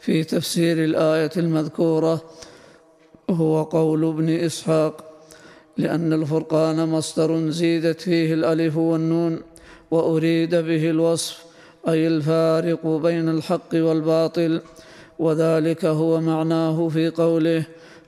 [0.00, 2.22] في تفسير الآية المذكورة.
[3.30, 5.04] هو قول ابن إسحاق
[5.76, 9.40] لأن الفرقان مصدر زيدت فيه الألف والنون
[9.90, 11.44] وأريد به الوصف
[11.88, 14.60] أي الفارق بين الحق والباطل
[15.18, 17.64] وذلك هو معناه في قوله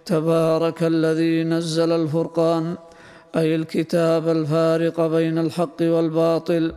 [0.06, 2.76] تبارك الذي نزل الفرقان
[3.36, 6.72] أي الكتاب الفارق بين الحق والباطل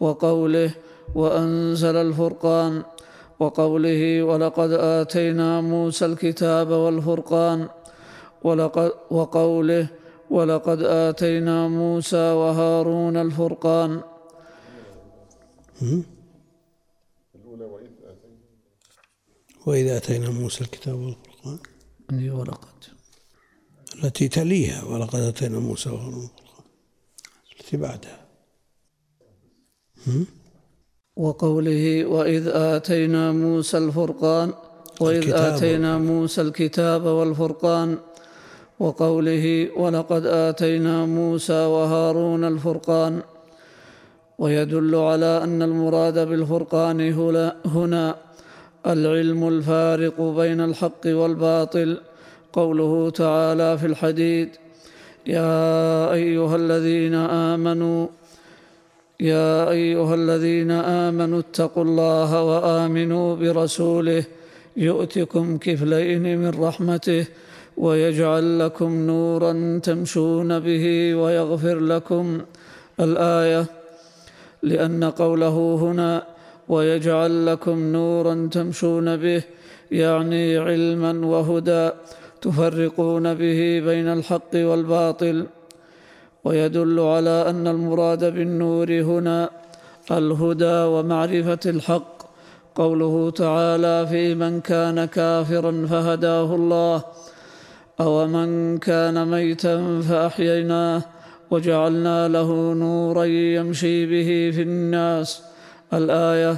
[0.00, 0.70] وقوله
[1.14, 2.82] وأنزل الفرقان
[3.40, 7.68] وقوله ولقد آتينا موسى الكتاب والفرقان
[8.42, 9.88] ولقد وقوله
[10.30, 14.02] ولقد آتينا موسى وهارون الفرقان.
[19.66, 20.30] وإذ آتينا.
[20.30, 21.58] موسى الكتاب والفرقان.
[22.30, 22.84] ولقد.
[24.04, 26.28] التي تليها ولقد أتينا موسى وهارون
[27.60, 28.26] التي بعدها.
[31.16, 34.52] وقوله وإذ آتينا موسى الفرقان
[35.00, 37.98] وإذ آتينا موسى الكتاب والفرقان.
[38.80, 39.44] وقوله
[39.76, 43.14] ولقد آتينا موسى وهارون الفرقان
[44.38, 46.98] ويدل على أن المراد بالفرقان
[47.74, 48.16] هنا
[48.86, 51.90] العلم الفارق بين الحق والباطل.
[52.52, 54.48] قوله تعالى في الحديد
[55.26, 57.14] يا أيها الذين
[57.54, 58.06] آمنوا
[59.20, 64.24] يا أيها الذين آمنوا اتقوا الله وآمنوا برسوله
[64.76, 67.26] يؤتكم كفلين من رحمته
[67.80, 72.40] ويجعل لكم نورا تمشون به ويغفر لكم
[73.00, 73.66] الآية
[74.62, 76.22] لأن قوله هنا
[76.68, 79.42] ويجعل لكم نورا تمشون به
[79.90, 81.90] يعني علما وهدى
[82.42, 85.46] تفرقون به بين الحق والباطل.
[86.44, 89.50] ويدل على أن المراد بالنور هنا
[90.10, 92.20] الهدى ومعرفة الحق.
[92.74, 97.02] قوله تعالى في من كان كافرا فهداه الله
[98.00, 101.02] أو من كان ميتا فأحييناه
[101.50, 105.42] وجعلنا له نورا يمشي به في الناس.
[105.92, 106.56] الآية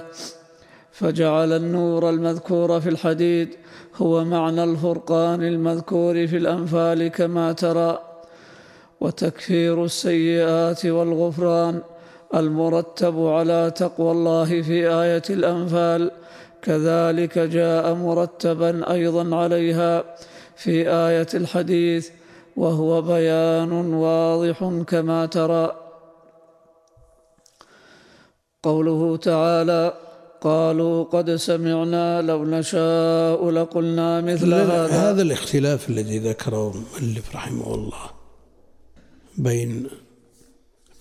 [0.93, 3.49] فجعل النور المذكور في الحديد
[3.97, 7.99] هو معنى الفرقان المذكور في الأنفال كما ترى.
[9.01, 11.83] وتكفير السيئات والغفران
[12.35, 16.11] المرتب على تقوى الله في آية الأنفال.
[16.63, 20.05] كذلك جاء مرتبا أيضا عليها.
[20.57, 22.11] في آية الحديث
[22.57, 25.77] وهو بيان واضح كما ترى.
[28.63, 29.95] قوله تعالى
[30.41, 34.87] قالوا قد سمعنا لو نشاء لقلنا مثل هذا.
[34.87, 38.11] هذا الاختلاف الذي ذكره المؤلف رحمه الله
[39.39, 39.89] بين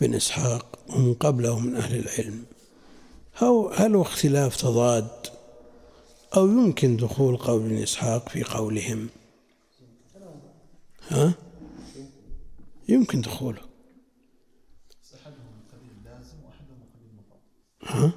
[0.01, 2.43] بن إسحاق ومن قبله من أهل العلم.
[3.75, 5.07] هل هو اختلاف تضاد
[6.37, 9.09] أو يمكن دخول قول ابن إسحاق في قولهم؟
[11.11, 11.33] ها؟
[12.89, 13.61] يمكن دخوله.
[17.83, 18.11] ها؟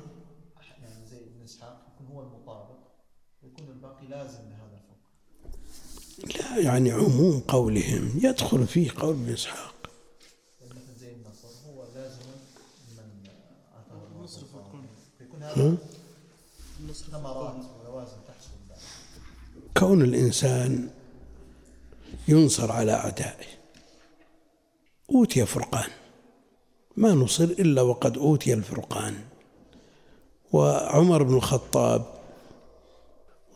[0.83, 2.79] يعني زي ابن اسحاق يكون هو المطابق
[3.43, 8.11] ويكون الباقي لازم لهذا الحكم لا يعني عموم قولهم.
[8.23, 9.33] يدخل فيه قول ابن
[10.61, 12.23] مثلا زي النصر هو لازم
[15.35, 15.77] من هذا
[17.11, 18.51] ثمرات ولوازم تحصل
[19.77, 20.91] كون الإنسان
[22.29, 23.47] ينصر على أعدائه.
[25.11, 25.91] أوتي فرقان
[26.97, 29.15] ما نصر إلا وقد أوتي الفرقان.
[30.53, 32.15] وعمر بن الخطاب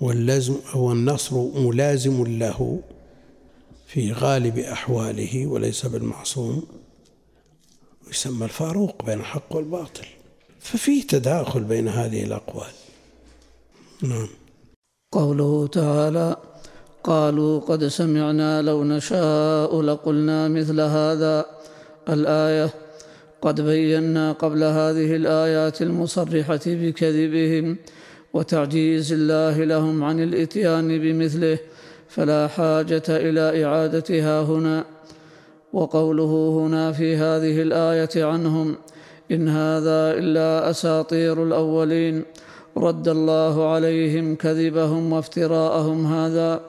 [0.01, 2.81] واللزم والنصر ملازم له
[3.87, 6.67] في غالب أحواله وليس بالمعصوم.
[8.11, 10.07] يسمى الفاروق بين الحق والباطل.
[10.61, 12.73] ففيه تداخل بين هذه الأقوال.
[14.03, 14.29] نعم.
[15.13, 16.37] قوله تعالى
[17.09, 21.47] قالوا قد سمعنا لو نشاء لقلنا مثل هذا.
[22.09, 22.71] الآية
[23.43, 27.77] قد بينا قبل هذه الآيات المصرحة بكذبهم
[28.33, 31.59] وتعجيز الله لهم عن الإتيان بمثله
[32.09, 34.85] فلا حاجة إلى إعادتها هنا.
[35.73, 38.77] وقوله هنا في هذه الآية عنهم
[39.31, 42.25] إن هذا إلا أساطير الأولين.
[42.77, 46.61] رد الله عليهم كذبهم وافتراءهم هذا.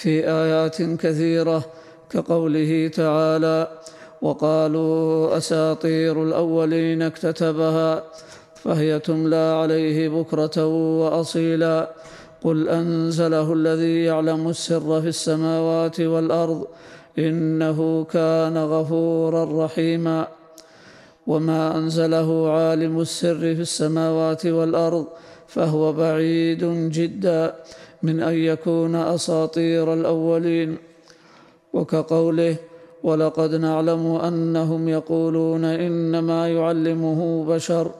[0.00, 1.64] في آيات كثيرة
[2.10, 3.68] كقوله تعالى
[4.22, 8.04] وقالوا أساطير الأولين اكتتبها
[8.54, 10.66] فهي تملى عليه بكرة
[11.00, 11.90] وأصيلا.
[12.44, 16.66] قل أنزله الذي يعلم السر في السماوات والأرض
[17.18, 20.28] إنه كان غفورا رحيما.
[21.26, 25.06] وما أنزله عالم السر في السماوات والأرض
[25.48, 27.54] فهو بعيد جدا.
[28.02, 30.76] من أن يكون أساطير الأولين.
[31.72, 32.56] وكقوله
[33.02, 37.90] ولقد نعلم أنهم يقولون إنما يعلمه بشر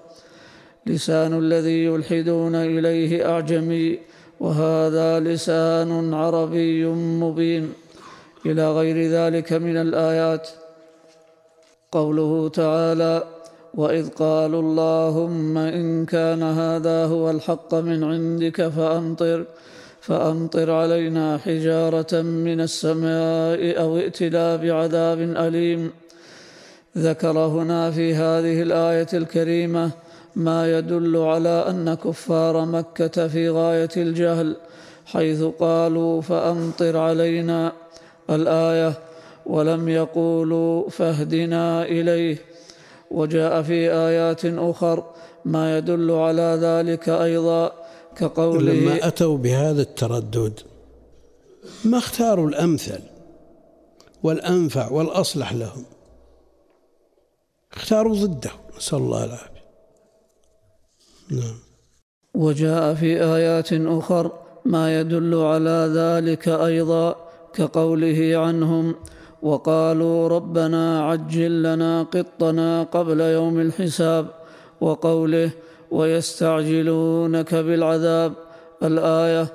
[0.86, 3.98] لسان الذي يلحدون إليه أعجمي
[4.40, 7.72] وهذا لسان عربي مبين.
[8.46, 10.48] إلى غير ذلك من الآيات.
[11.92, 13.24] قوله تعالى
[13.74, 19.44] وإذ قالوا اللهم إن كان هذا هو الحق من عندك فأمطر.
[20.10, 25.90] فأمطر علينا حجارة من السماء أو ائتنا بعذاب أليم.
[26.98, 29.90] ذكر هنا في هذه الآية الكريمة
[30.36, 34.56] ما يدل على أن كفار مكة في غاية الجهل
[35.06, 37.72] حيث قالوا فأمطر علينا
[38.30, 38.92] الآية
[39.46, 42.36] ولم يقولوا فاهدنا إليه.
[43.10, 45.04] وجاء في آيات أخر
[45.44, 47.79] ما يدل على ذلك أيضا
[48.16, 50.60] كقوله لما أتوا بهذا التردد
[51.84, 53.00] ما اختاروا الأمثل
[54.22, 55.84] والأنفع والأصلح لهم.
[57.72, 58.50] اختاروا ضده.
[58.76, 59.64] نسأل الله العافية.
[61.30, 61.58] نعم.
[62.34, 64.32] وجاء في آيات أخر
[64.64, 67.16] ما يدل على ذلك أيضا
[67.54, 68.94] كقوله عنهم
[69.42, 74.26] وقالوا ربنا عجل لنا قطنا قبل يوم الحساب
[74.80, 75.50] وقوله
[75.90, 78.32] ويستعجلونك بالعذاب
[78.82, 79.46] الآية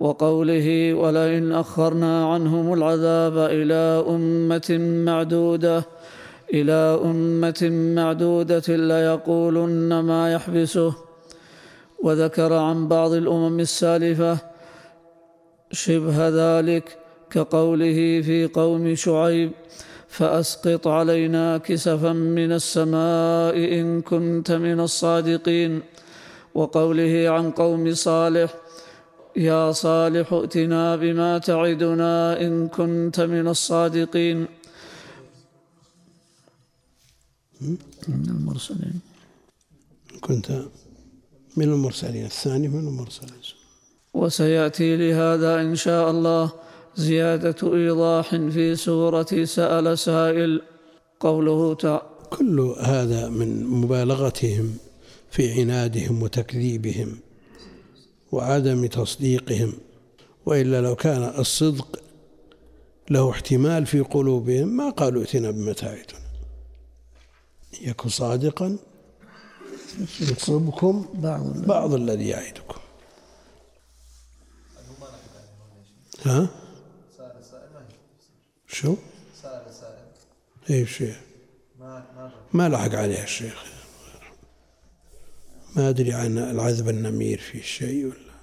[0.00, 5.84] وقوله ولئن أخرنا عنهم العذاب إلى أمة معدودة
[6.54, 10.94] إلى أمة معدودة ليقولن ما يحبسه.
[12.02, 14.38] وذكر عن بعض الأمم السالفة
[15.72, 16.98] شبه ذلك
[17.30, 19.50] كقوله في قوم شعيب
[20.08, 25.82] فأسقط علينا كسفا من السماء إن كنت من الصادقين.
[26.54, 28.54] وقوله عن قوم صالح
[29.36, 34.46] يا صالح ائتنا بما تعدنا إن كنت من الصادقين.
[37.60, 37.76] من
[38.08, 39.00] المرسلين.
[40.20, 40.48] كنت
[41.56, 43.40] من المرسلين الثاني من المرسلين.
[44.14, 46.65] وسيأتي لهذا إن شاء الله.
[46.96, 50.62] زيادة إيضاح في سورة سأل سائل.
[51.20, 54.76] قوله تعالى كل هذا من مبالغتهم
[55.30, 57.18] في عنادهم وتكذيبهم
[58.32, 59.72] وعدم تصديقهم
[60.46, 62.02] وإلا لو كان الصدق
[63.10, 66.20] له احتمال في قلوبهم ما قالوا ائتنا بمتاعدنا
[67.82, 68.78] يكن صادقا
[70.20, 71.06] يصبكم
[71.66, 72.80] بعض الذي يعدكم.
[76.24, 76.48] ها
[77.18, 77.94] سائل سائل ما هي
[78.76, 78.96] شو؟
[79.42, 80.06] سائل سائل
[80.70, 81.20] اي الشيخ
[81.78, 83.64] ما ما لحق عليها الشيخ.
[85.76, 88.36] ما أدري عن العذب النمير في شيء ولا؟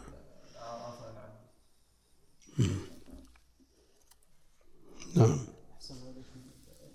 [5.15, 5.45] نعم.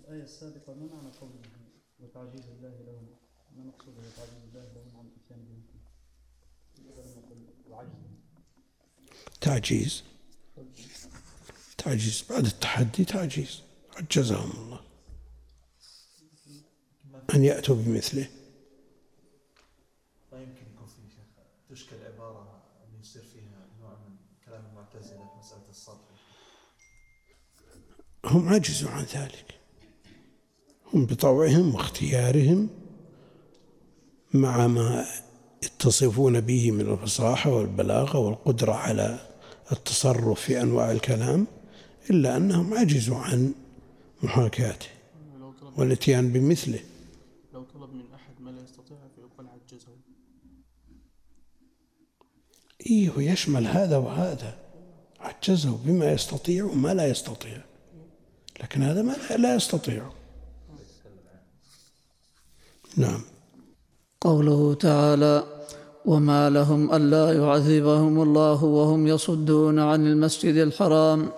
[0.05, 1.11] الآية السابقة معنى
[2.01, 3.07] وتعجيز الله لهم
[3.57, 5.07] ما بتعجيز الله لهم عن
[7.71, 7.91] وعجز
[9.41, 10.03] تعجيز.
[11.89, 13.63] تعجيز بعد التحدي تعجيز.
[13.97, 14.81] عجزهم الله.
[17.35, 18.29] أن يأتوا بمثله.
[20.33, 21.25] ما يمكن يكون في شيخ
[21.71, 24.17] تشكل عبارة أن يصير فيها نوع من
[24.47, 25.99] كلام المعتزلة في مسألة
[28.25, 29.55] هم عجزوا عن ذلك.
[30.95, 32.69] هم بطوعهم واختيارهم
[34.35, 35.07] مع ما
[35.63, 39.29] يتصفون به من الفصاحة والبلاغة والقدرة على
[39.73, 41.58] التصرف في أنواع الكلام.
[42.11, 43.53] إلا أنهم عجزوا عن
[44.23, 44.87] محاكاته
[45.77, 46.81] والإتيان بمثله.
[47.55, 49.89] لو طلب من أحد ما لا يستطيع فيقال عجزه
[52.87, 54.59] إيه يشمل هذا وهذا.
[55.21, 57.65] عجزه بما يستطيع وما لا يستطيع.
[58.63, 60.11] لكن هذا ما لا يستطيع.
[62.97, 63.23] نعم.
[64.21, 65.45] قوله تعالى
[66.05, 71.29] وما لهم ألا يعذبهم الله وهم يصدون عن المسجد الحرام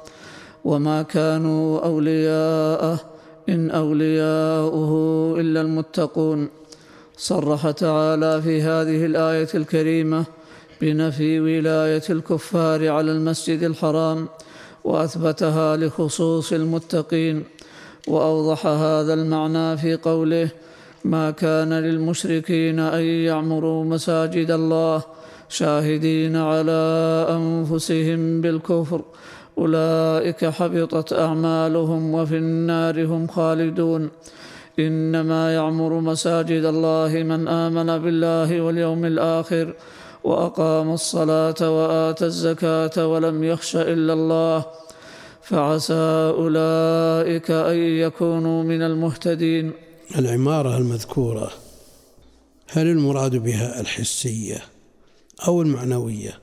[0.65, 3.01] وما كانوا اولياءه
[3.49, 4.93] ان اولياؤه
[5.41, 6.49] الا المتقون.
[7.17, 10.25] صرح تعالى في هذه الايه الكريمه
[10.81, 14.29] بنفي ولايه الكفار على المسجد الحرام
[14.85, 17.45] واثبتها لخصوص المتقين.
[18.09, 20.49] واوضح هذا المعنى في قوله
[21.05, 25.03] ما كان للمشركين ان يعمروا مساجد الله
[25.49, 26.81] شاهدين على
[27.31, 29.03] انفسهم بالكفر.
[29.61, 34.11] أولئك حبطت أعمالهم وفي النار هم خالدون.
[34.79, 39.75] إنما يعمر مساجد الله من آمن بالله واليوم الآخر
[40.25, 44.65] وأقام الصلاة وآتى الزكاة ولم يخش إلا الله.
[45.43, 49.73] فعسى أولئك أن يكونوا من المهتدين.
[50.19, 51.51] العمارة المذكورة
[52.69, 54.59] هل المراد بها الحسية
[55.49, 56.40] أو المعنوية؟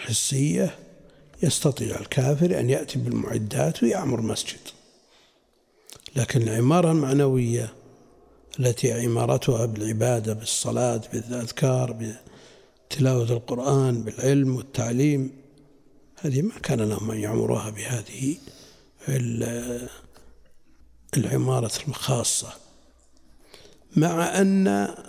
[0.00, 0.74] الحسية
[1.42, 4.58] يستطيع الكافر أن يأتي بالمعدات ويعمر مسجد.
[6.16, 7.72] لكن العمارة المعنوية
[8.60, 12.14] التي عمارتها بالعبادة بالصلاة بالأذكار
[12.90, 15.30] بتلاوة القرآن بالعلم والتعليم
[16.20, 18.36] هذه ما كان لهم أن يعمروها بهذه
[19.08, 19.88] ال-
[21.16, 22.52] العمارة الخاصة.
[23.96, 24.66] مع أن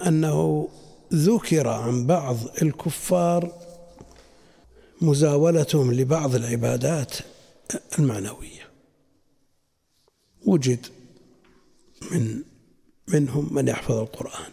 [0.07, 0.69] أنه
[1.13, 3.56] ذكر عن بعض الكفار
[5.01, 7.15] مزاولتهم لبعض العبادات
[7.99, 8.67] المعنوية.
[10.45, 10.85] وجد
[12.11, 12.43] من
[13.07, 14.51] منهم من يحفظ القرآن.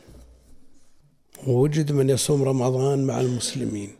[1.46, 3.90] ووجد من يصوم رمضان مع المسلمين.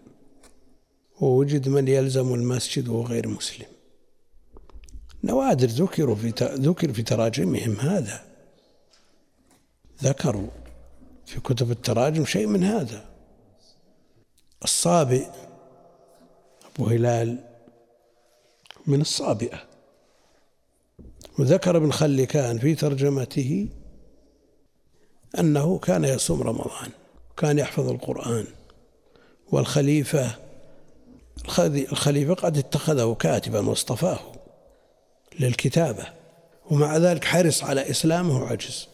[1.20, 3.66] ووجد من يلزم المسجد وهو غير مسلم.
[5.24, 8.24] نوادر ذكروا في ذكر في تراجمهم هذا.
[10.02, 10.48] ذكروا
[11.26, 13.04] في كتب التراجم شيء من هذا.
[14.64, 15.26] الصابئ
[16.74, 17.38] أبو هلال
[18.86, 19.62] من الصابئة.
[21.38, 23.68] وذكر ابن خلكان في ترجمته
[25.38, 26.90] أنه كان يصوم رمضان
[27.36, 28.46] كان يحفظ القرآن.
[29.52, 30.30] والخليفة
[31.92, 34.20] الخليفة قد اتخذه كاتبا واصطفاه
[35.40, 36.06] للكتابة.
[36.70, 38.88] ومع ذلك حرص على إسلامه وعجز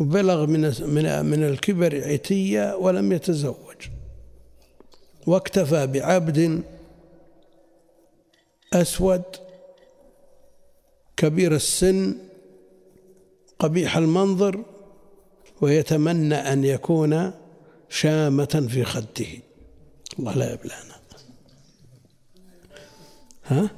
[0.00, 3.73] وبلغ من من من الكبر عتية ولم يتزوج.
[5.26, 6.62] واكتفى بعبد
[8.72, 9.22] أسود
[11.16, 12.18] كبير السن
[13.58, 14.64] قبيح المنظر
[15.60, 17.32] ويتمنى أن يكون
[17.88, 19.26] شامة في خده.
[20.18, 20.94] الله لا يبلانا
[23.44, 23.70] ها؟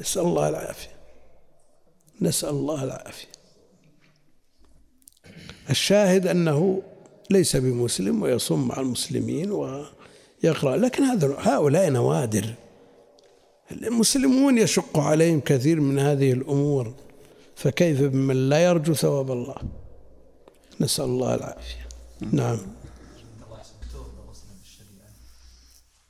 [0.00, 0.90] نسأل الله العافية.
[2.20, 3.28] نسأل الله العافية.
[5.70, 6.82] الشاهد أنه
[7.30, 9.50] ليس بمسلم ويصوم مع المسلمين
[10.44, 11.02] ويقرأ لكن
[11.38, 12.54] هؤلاء نوادر.
[13.72, 16.94] المسلمون يشق عليهم كثير من هذه الأمور.
[17.56, 19.56] فكيف بمن لا يرجو ثواب الله؟
[20.80, 21.88] نسأل الله العافية.
[22.20, 22.58] نعم.
[23.46, 25.12] الله يحسن دكتور الغسل في الشريعه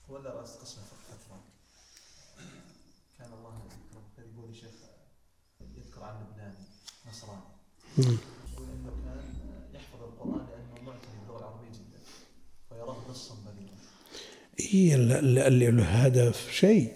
[0.09, 1.41] ولا راس قسم فتره
[3.19, 4.75] كان الله يذكره كان يقول الشيخ
[5.61, 6.65] يذكر عن لبناني
[7.09, 7.41] نصراني
[7.99, 9.25] يقول انه كان
[9.75, 12.01] يحفظ القران لأنه معتني باللغة العربيه جدا
[12.69, 13.77] فيراه نصا بليغا
[14.75, 16.93] اللي له هدف شيء.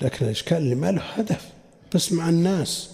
[0.00, 1.52] لكن الإشكال اللي ما له هدف
[1.94, 2.90] بس مع الناس.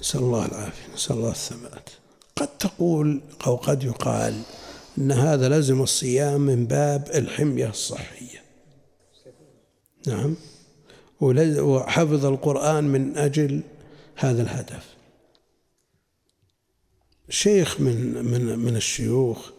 [0.00, 1.87] نسأل الله العافية نسأل الله الثبات
[2.38, 4.42] قد تقول أو قد يقال
[4.98, 8.42] أن هذا لازم الصيام من باب الحمية الصحية.
[10.06, 10.36] نعم.
[11.20, 13.62] وحفظ القرآن من أجل
[14.16, 14.84] هذا الهدف.
[17.30, 19.50] شيخ من من من الشيوخ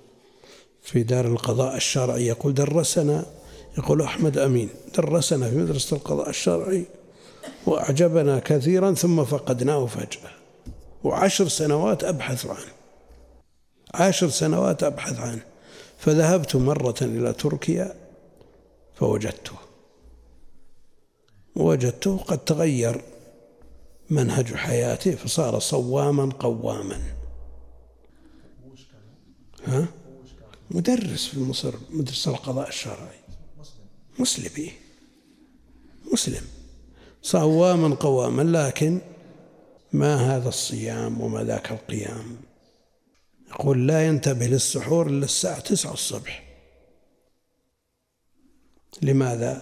[0.81, 3.25] في دار القضاء الشرعي يقول درسنا
[3.77, 6.85] يقول أحمد أمين درسنا في مدرسة القضاء الشرعي
[7.65, 10.38] وأعجبنا كثيرا ثم فقدناه فجأة.
[11.03, 12.73] وعشر سنوات أبحث عنه.
[13.93, 15.41] عشر سنوات أبحث عنه.
[15.97, 17.95] فذهبت مرة إلى تركيا
[18.95, 19.55] فوجدته.
[21.55, 23.01] وجدته قد تغير
[24.09, 26.99] منهج حياته فصار صواما قواما.
[29.67, 29.87] ها؟
[30.71, 33.19] مدرس في مصر مدرسة القضاء الشرعي.
[34.19, 34.51] مسلم.
[34.57, 34.71] إيه؟
[36.13, 36.43] مسلم.
[37.21, 38.99] صواما قواما لكن
[39.93, 42.37] ما هذا الصيام وما ذاك القيام؟
[43.49, 46.43] يقول لا ينتبه للسحور إلا الساعة تسعة الصبح.
[49.01, 49.61] لماذا؟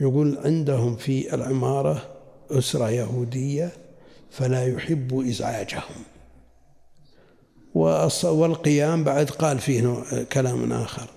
[0.00, 2.14] يقول عندهم في العمارة
[2.50, 3.72] أسرة يهودية
[4.30, 6.04] فلا يحب إزعاجهم.
[8.24, 11.08] والقيام بعد قال فيه كلام آخر.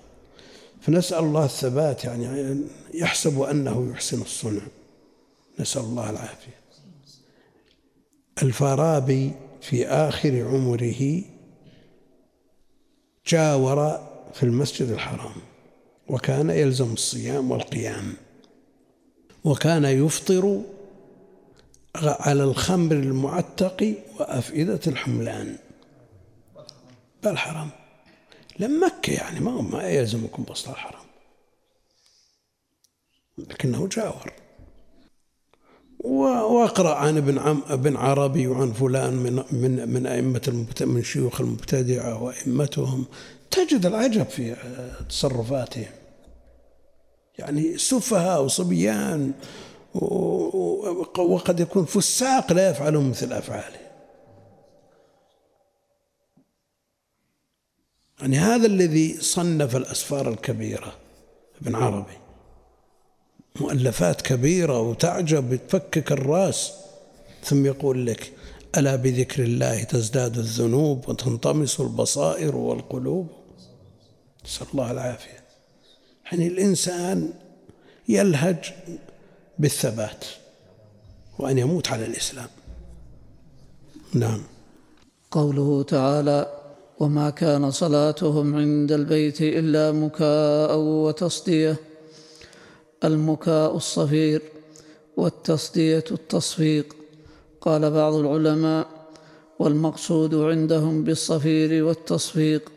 [0.80, 2.60] فنسأل الله الثبات يعني
[2.94, 4.62] يحسب أنه يحسن الصنع.
[5.60, 6.61] نسأل الله العافية.
[8.42, 11.22] الفارابي في آخر عمره
[13.26, 15.34] جاور في المسجد الحرام
[16.08, 18.14] وكان يلزم الصيام والقيام
[19.44, 20.62] وكان يفطر
[21.96, 25.58] على الخمر المعتق وأفئدة الحملان.
[27.22, 27.70] بالحرم
[28.58, 31.04] لما مكة يعني ما يلزمكم بسط الحرم
[33.38, 34.32] لكنه جاور.
[36.04, 40.66] وأقرأ عن ابن عم ابن عربي وعن فلان من من من أئمة.
[40.80, 43.04] من شيوخ المبتدعة وأئمتهم.
[43.50, 44.56] تجد العجب في
[45.08, 45.92] تصرفاتهم.
[47.38, 49.32] يعني سفهاء وصبيان
[51.18, 53.82] وقد يكون فساق لا يفعلون مثل افعاله
[58.20, 60.92] يعني هذا الذي صنف الأسفار الكبيرة
[61.62, 62.21] ابن عربي.
[63.60, 66.72] مؤلفات كبيرة وتعجب تفكك الرأس.
[67.44, 68.32] ثم يقول لك
[68.76, 73.28] ألا بذكر الله تزداد الذنوب وتنطمس البصائر والقلوب؟
[74.44, 75.42] نسأل الله العافية.
[76.24, 77.32] يعني الإنسان
[78.08, 78.72] يلهج
[79.58, 80.24] بالثبات
[81.38, 82.48] وأن يموت على الإسلام.
[84.14, 84.42] نعم.
[85.30, 86.58] قوله تعالى
[87.00, 91.76] وما كان صلاتهم عند البيت إلا مكاء وتصدية
[93.04, 94.42] المكاء الصفير
[95.16, 96.96] والتصدية التصفيق
[97.60, 98.86] قال بعض العلماء
[99.58, 102.72] والمقصود عندهم بالصفير والتصفيق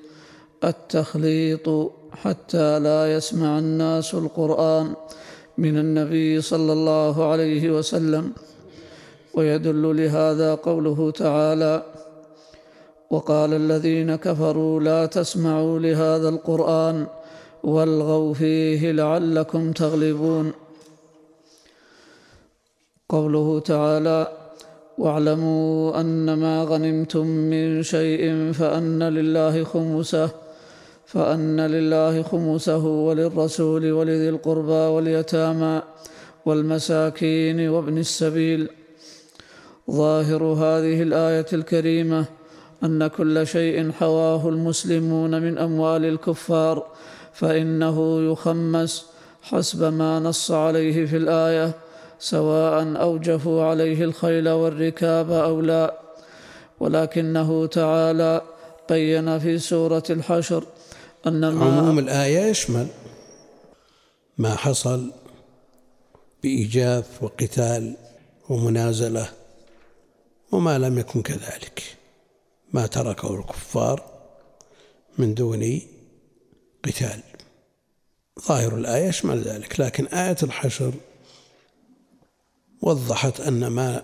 [0.63, 4.93] التخليط حتى لا يسمع الناس القرآن
[5.57, 8.33] من النبي صلى الله عليه وسلم.
[9.33, 11.83] ويدل لهذا قوله تعالى
[13.09, 17.07] وقال الذين كفروا لا تسمعوا لهذا القرآن
[17.65, 20.51] والغوا فيه لعلكم تغلبون.
[23.09, 24.27] قوله تعالى
[24.97, 30.29] واعلموا أن ما غنمتم من شيء فأن لله خمسه
[31.05, 35.81] فأن لله خمسه وللرسول ولذي القربى واليتامى
[36.45, 38.69] والمساكين وابن السبيل.
[39.91, 42.25] ظاهر هذه الآية الكريمة
[42.83, 46.94] أن كل شيء حواه المسلمون من أموال الكفار.
[47.35, 49.05] فإنه يخمس
[49.41, 51.73] حسب ما نص عليه في الآية
[52.19, 55.99] سواء اوجفوا عليه الخيل والركاب أو لا.
[56.79, 58.41] ولكنه تعالى
[58.89, 60.63] بين في سورة الحشر
[61.27, 62.87] أن ما عموم الآية يشمل
[64.37, 65.11] ما حصل
[66.43, 67.95] بإيجاف وقتال
[68.49, 69.29] ومنازلة
[70.51, 71.83] وما لم يكن كذلك.
[72.73, 74.03] ما تركه الكفار
[75.17, 75.81] من دون
[76.85, 77.19] قتال.
[78.47, 80.93] ظاهر الآية يشمل ذلك لكن آية الحشر
[82.81, 84.03] وضحت أن ما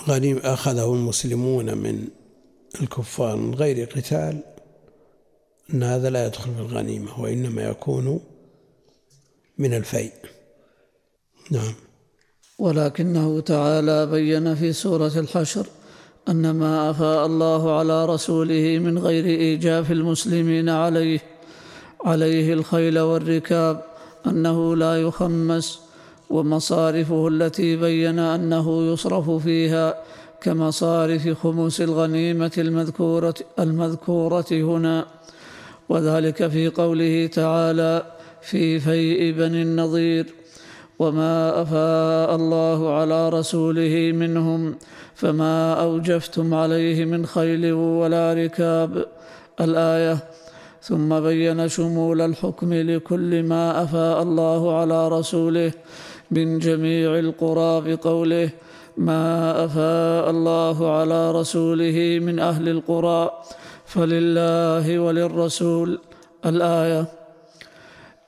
[0.00, 2.08] غنيم أخذه المسلمون من
[2.80, 4.42] الكفار من غير قتال
[5.74, 8.20] أن هذا لا يدخل في الغنيمة وإنما يكون
[9.58, 10.12] من الفيء.
[11.50, 11.74] نعم.
[12.58, 15.66] ولكنه تعالى بين في سورة الحشر
[16.28, 21.20] أن ما أفاء الله على رسوله من غير إيجاف المسلمين عليه
[22.04, 23.82] عليه الخيل والركاب
[24.26, 25.80] أنه لا يخمس
[26.30, 29.94] ومصارفه التي بين أنه يصرف فيها
[30.40, 35.06] كمصارف خمس الغنيمة المذكورة المذكورة هنا.
[35.88, 38.02] وذلك في قوله تعالى
[38.42, 40.26] في فيء بني النضير
[40.98, 44.76] وما أفاء الله على رسوله منهم
[45.14, 49.06] فما اوجفتم عليه من خيل ولا ركاب.
[49.60, 50.18] الآية
[50.82, 55.72] ثم بين شمول الحكم لكل ما افاء الله على رسوله
[56.30, 58.50] من جميع القرى بقوله
[58.96, 63.30] ما افاء الله على رسوله من أهل القرى
[63.86, 65.98] فلله وللرسول.
[66.46, 67.06] الآية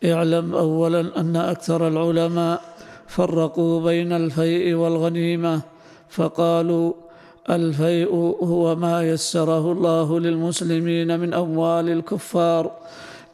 [0.05, 2.61] اعلم اولا أن أكثر العلماء
[3.07, 5.76] فرقوا بين الفيء والغنيمة
[6.11, 6.93] فقالوا
[7.51, 12.71] الفيء هو ما يسره الله للمسلمين من أموال الكفار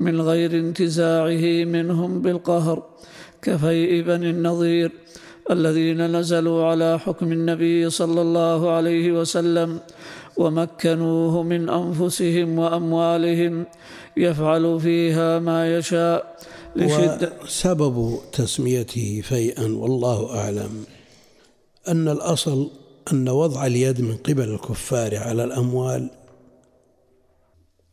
[0.01, 2.83] من غير انتزاعه منهم بالقهر
[3.43, 4.93] كفيء بني النضير
[5.51, 9.81] الذين نزلوا على حكم النبي صلى الله عليه وسلم
[10.37, 13.67] ومكنوه من أنفسهم وأموالهم
[14.17, 16.37] يفعل فيها ما يشاء
[16.77, 20.85] لشدة وسبب تسميته فيئا والله أعلم.
[21.89, 22.71] أن الأصل
[23.13, 26.11] أن وضع اليد من قبل الكفار على الأموال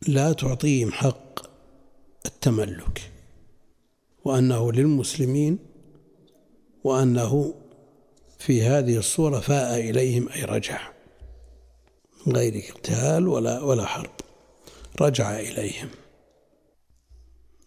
[0.08, 1.40] لا تعطيهم حق
[2.26, 3.10] التملك
[4.24, 5.58] وأنه للمسلمين
[6.84, 7.54] وأنه
[8.38, 10.80] في هذه الصورة فاء إليهم أي رجع
[12.26, 14.10] من غير قتال ولا ولا حرب
[15.00, 15.88] رجع إليهم.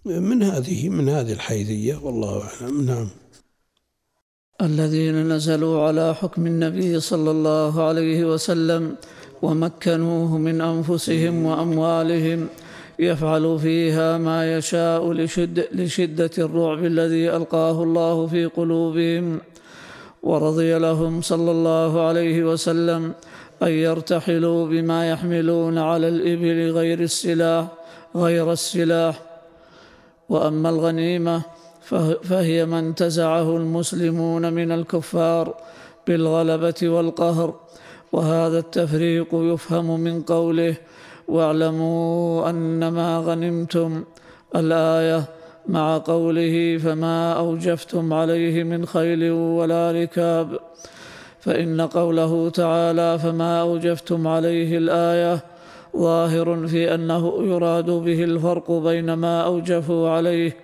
[0.05, 2.85] من هذه من هذه الحيثية والله أعلم.
[2.85, 3.09] نعم.
[4.63, 8.95] الذين نزلوا على حكم النبي صلى الله عليه وسلم
[9.41, 12.47] ومكنوه من أنفسهم وأموالهم
[12.99, 19.39] يفعل فيها ما يشاء لشد لشدة الرعب الذي ألقاه الله في قلوبهم
[20.23, 23.13] ورضي لهم صلى الله عليه وسلم
[23.63, 27.67] أن يرتحلوا بما يحملون على الإبل غير السلاح
[28.15, 29.21] غير السلاح.
[30.29, 31.41] وأما الغنيمة
[32.23, 35.53] فهي ما انتزعه المسلمون من الكفار
[36.07, 37.53] بالغلبة والقهر
[38.11, 40.75] وهذا التفريق يفهم من قوله
[41.27, 44.03] واعلموا أنما غنمتم
[44.55, 45.23] الآية
[45.67, 50.59] مع قوله فما أوجفتم عليه من خيل ولا ركاب
[51.39, 55.39] فإن قوله تعالى فما أوجفتم عليه الآية
[55.97, 60.55] ظاهر في أنه يراد به الفرق بين ما أوجفوا عليه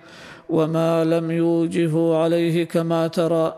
[0.50, 3.54] وما لم يوجفوا عليه كما ترى.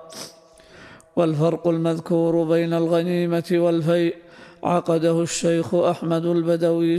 [1.16, 4.14] والفرق المذكور بين الغنيمة والفيء
[4.64, 6.98] عقده الشيخ أحمد البدوي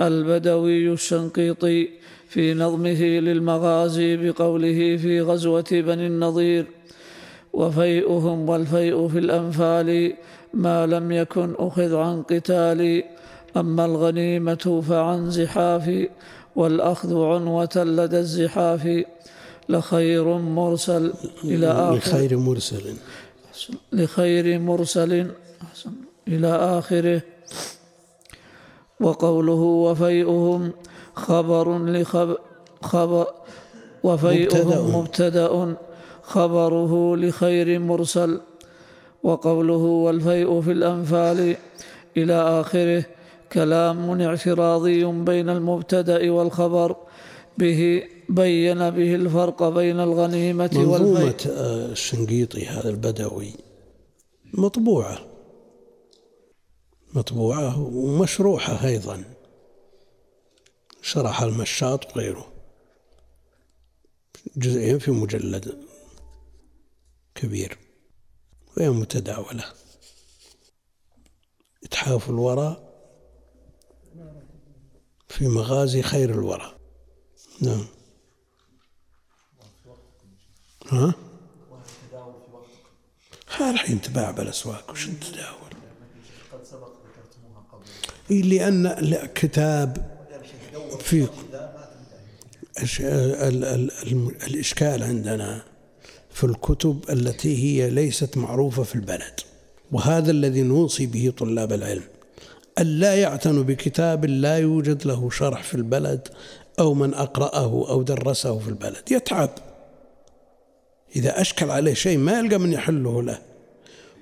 [0.00, 1.88] البدوي الشنقيطي
[2.28, 6.66] في نظمه للمغازي بقوله في غزوة بني النضير
[7.52, 10.12] وفيئهم والفيء في الأنفال
[10.54, 13.02] ما لم يكن أخذ عن قتال
[13.56, 16.08] أما الغنيمة فعن زحاف
[16.56, 19.04] والأخذ عنوة لدى الزحاف
[19.68, 21.12] لخير مرسل
[21.44, 21.96] إلى آخر.
[21.96, 22.94] لخير مرسل.
[23.92, 25.30] لخير مرسل
[26.28, 26.48] إلى
[26.78, 27.22] آخره.
[29.00, 30.72] وقوله وفيئهم
[31.14, 32.38] خبر لخبر
[32.82, 33.26] خبر
[34.02, 35.76] وفيئهم مبتدأ.
[36.22, 38.40] خبره لخير مرسل.
[39.22, 41.56] وقوله والفيء في الأنفال
[42.16, 43.04] إلى آخره.
[43.52, 46.96] كلام اعتراضي بين المبتدأ والخبر.
[47.58, 53.52] به بين به الفرق بين الغنيمة والفيء منظومة آه، الشنقيطي هذا البدوي.
[54.54, 55.18] مطبوعة.
[57.14, 59.24] مطبوعة ومشروحة أيضا.
[61.02, 62.52] شرح المشاط وغيره.
[64.56, 65.78] جزئين في مجلد
[67.34, 67.78] كبير.
[68.76, 69.64] وهي متداولة؟
[71.84, 72.85] إتحاف الورى
[75.28, 76.72] في مغازي خير الورى.
[77.60, 77.84] نعم.
[80.88, 81.14] ها؟
[83.70, 85.70] الحين تباع بالأسواق وش تداول؟
[86.52, 87.84] قد سبق ذكرتموها قبل
[88.30, 90.16] إيه، لأن الكتاب
[91.00, 91.28] في
[92.82, 95.64] الش- ال- ال- الم- الإشكال عندنا
[96.30, 99.40] في الكتب التي هي ليست معروفة في البلد
[99.92, 102.04] وهذا الذي نوصي به طلاب العلم.
[102.78, 106.28] ألا يعتنوا بكتاب لا يوجد له شرح في البلد
[106.78, 109.02] أو من أقرأه أو درسه في البلد.
[109.12, 109.50] يتعب.
[111.16, 113.38] إذا أشكل عليه شيء ما يلقى من يحله له.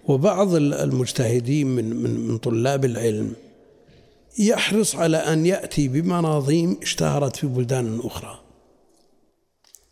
[0.08, 3.32] وبعض ال- المجتهدين من من من طلاب العلم
[4.38, 8.40] يحرص على أن يأتي بمناظيم اشتهرت في بلدان أخرى.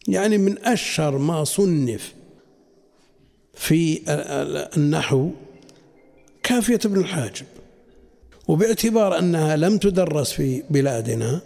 [0.09, 2.15] يعني من أشهر ما صنف
[3.55, 5.31] في ال- ال- النحو
[6.43, 7.47] كافية ابن الحاجب.
[8.57, 11.40] وباعتبار أنها لم تدرس في بلادنا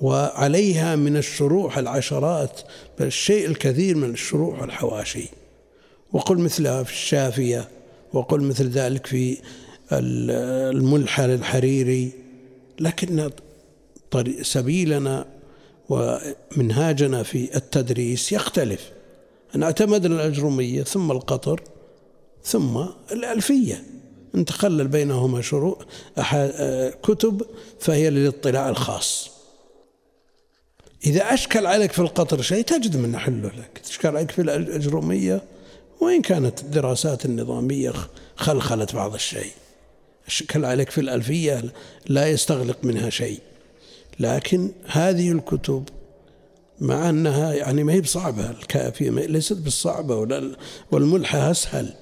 [0.00, 2.60] وعليها من الشروح العشرات
[2.98, 5.28] بل الشيء الكثير من الشروح والحواشي
[6.12, 7.68] وقل مثلها في الشافية
[8.12, 9.32] وقل مثل ذلك في
[9.92, 10.30] ال-
[10.76, 12.10] الملحة للحريري
[12.80, 13.30] لكن
[14.42, 15.26] سبيلنا
[15.88, 18.90] ومنهاجنا في التدريس يختلف.
[19.54, 21.60] أن اعتمدنا الأجرمية ثم القطر
[22.44, 23.82] ثم الألفية.
[24.34, 25.78] إن تخلل بينهما شروع
[27.02, 27.42] كتب
[27.80, 29.30] فهي للاطلاع الخاص.
[31.06, 33.80] إذا أشكل عليك في القطر شيء تجد من حله لك.
[33.84, 35.42] تشكل عليك في الأجرومية
[36.00, 37.92] وإن كانت الدراسات النظامية
[38.36, 39.52] خلخلت بعض الشيء.
[40.26, 41.64] أشكل عليك في الألفية
[42.06, 43.40] لا يستغلق منها شيء.
[44.20, 45.88] لكن هذه الكتب
[46.80, 50.56] مع أنها يعني ما هي بصعبة الكافية ليست بالصعبة ولا
[50.90, 51.94] والملحة أسهل.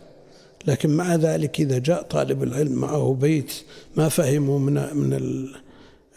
[0.66, 3.52] لكن مع ذلك إذا جاء طالب العلم معه بيت
[3.96, 5.56] ما فهمه من من ال-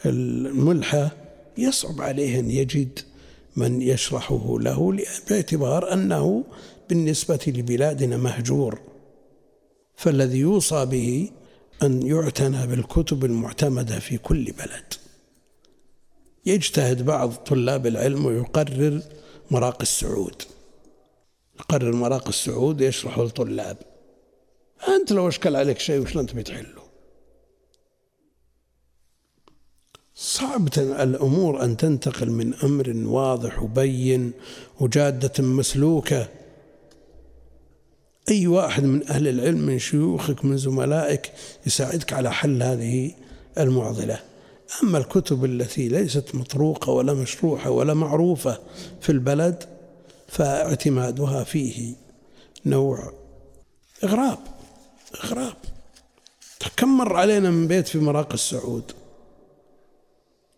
[0.05, 1.11] الملحة
[1.57, 2.99] يصعب عليه أن يجد
[3.55, 4.97] من يشرحه له
[5.29, 6.43] باعتبار أنه
[6.89, 8.79] بالنسبة لبلادنا مهجور.
[9.95, 11.29] فالذي يوصى به
[11.83, 14.93] أن يعتنى بالكتب المعتمدة في كل بلد.
[16.45, 19.01] يجتهد بعض طلاب العلم ويقرر
[19.51, 20.41] مراقي السعود.
[21.59, 23.77] يقرر مراقي السعود يشرحه للطلاب
[24.87, 26.81] أنت لو أشكل عليك شيء وش أنت بتحله؟
[30.15, 34.31] صعب تن- الأمور أن تنتقل من أمر واضح وبين
[34.79, 36.27] وجادة مسلوكة.
[38.29, 41.31] أي واحد من أهل العلم من شيوخك من زملائك
[41.67, 43.11] يساعدك على حل هذه
[43.57, 44.19] المعضلة.
[44.83, 48.59] أما الكتب التي ليست مطروقة ولا مشروحة ولا معروفة
[49.01, 49.63] في البلد
[50.27, 51.93] فاعتمادها فيه
[52.65, 53.13] نوع
[54.03, 54.39] إغراب.
[55.15, 55.57] إغراب.
[56.77, 58.91] كم مر علينا من بيت في مراقي السعود؟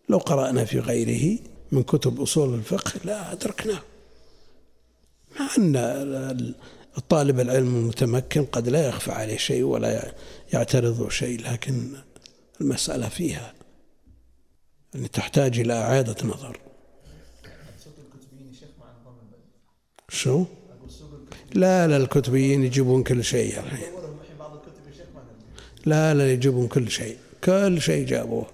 [0.08, 1.38] لو قرأنا في غيره
[1.72, 3.82] من كتب أصول الفقه لا أدركناه.
[5.40, 6.54] مع أن ال-
[6.98, 10.14] الطالب العلم المتمكن قد لا يخفى عليه شيء ولا
[10.52, 11.96] يعترض شيء لكن
[12.60, 13.54] المسألة فيها
[14.94, 16.58] أن تحتاج إلى إعادة نظر.
[20.08, 20.44] شو؟
[21.54, 25.73] لا لا الكتبيين يجيبون كل شيء الحين اولهم الحين بعض الكتب يا شيخ ما ندري
[25.86, 27.16] لا لا يجيبون كل شيء.
[27.44, 28.46] كل شيء جابوه.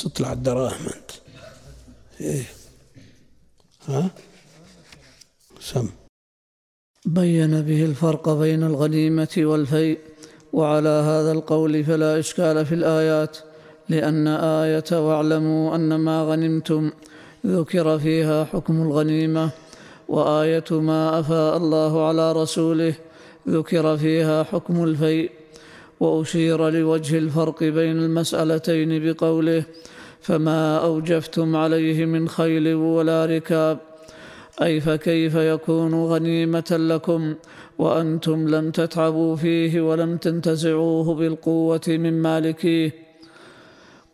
[0.00, 1.10] تطلع الدراهم أنت.
[2.20, 2.44] إيه.
[3.88, 4.10] ها؟
[5.60, 5.88] سم.
[7.06, 9.98] بين به الفرق بين الغنيمة والفيء
[10.52, 13.36] وعلى هذا القول فلا إشكال في الآيات
[13.88, 16.90] لأن آية واعلموا أن ما غنمتم
[17.46, 19.50] ذكر فيها حكم الغنيمة
[20.08, 22.94] وآية ما أفاء الله على رسوله
[23.48, 25.30] ذكر فيها حكم الفيء.
[26.00, 29.64] وأشير لوجه الفرق بين المسألتين بقوله
[30.20, 33.78] فما أوجفتم عليه من خيل ولا ركاب.
[34.62, 37.34] أي فكيف يكون غنيمة لكم
[37.78, 42.90] وأنتم لم تتعبوا فيه ولم تنتزعوه بالقوة من مالكيه؟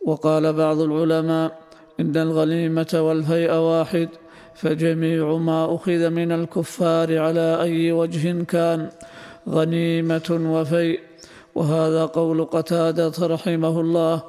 [0.06, 1.58] وقال بعض العلماء
[2.00, 4.08] إن الغنيمة والفيء واحد
[4.54, 8.88] فجميع ما أخذ من الكفار على أي وجه كان
[9.48, 11.00] غنيمة وفيء.
[11.54, 14.22] وهذا قول قتادة رحمه الله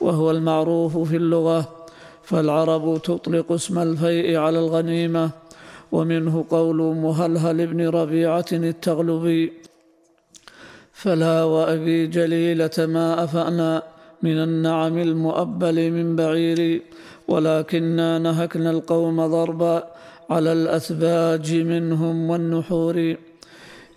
[0.00, 1.68] وهو المعروف في اللغة
[2.22, 5.30] فالعرب تطلق اسم الفيء على الغنيمة
[5.92, 9.52] ومنه قول مهلهل بن ربيعة التغلبي
[10.92, 13.82] فلا وأبي جليلة ما أفأنا
[14.22, 16.82] من النعم المؤبل من بعير
[17.28, 19.84] ولكنا نهكنا القوم ضربا
[20.30, 23.16] على الأثباج منهم والنحور.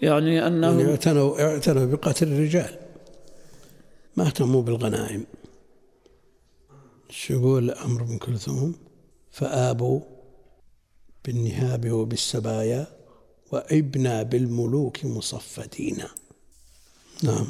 [0.02, 2.76] يعني يعني أنهم اعتنوا اعتنوا بقتل الرجال.
[4.18, 5.26] ما اهتموا بالغنائم.
[7.10, 8.76] شو يقول عمرو بن كلثوم؟
[9.32, 10.00] فآبوا
[11.26, 12.88] بالنهاب وبالسبايا
[13.52, 15.98] وإبنا بالملوك مصفدين.
[17.24, 17.48] نعم.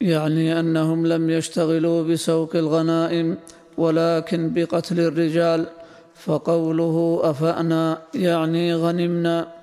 [0.00, 3.38] يعني أنهم لم يشتغلوا بسوق الغنائم
[3.78, 5.66] ولكن بقتل الرجال
[6.14, 9.55] فقوله أفأنا يعني غنمنا.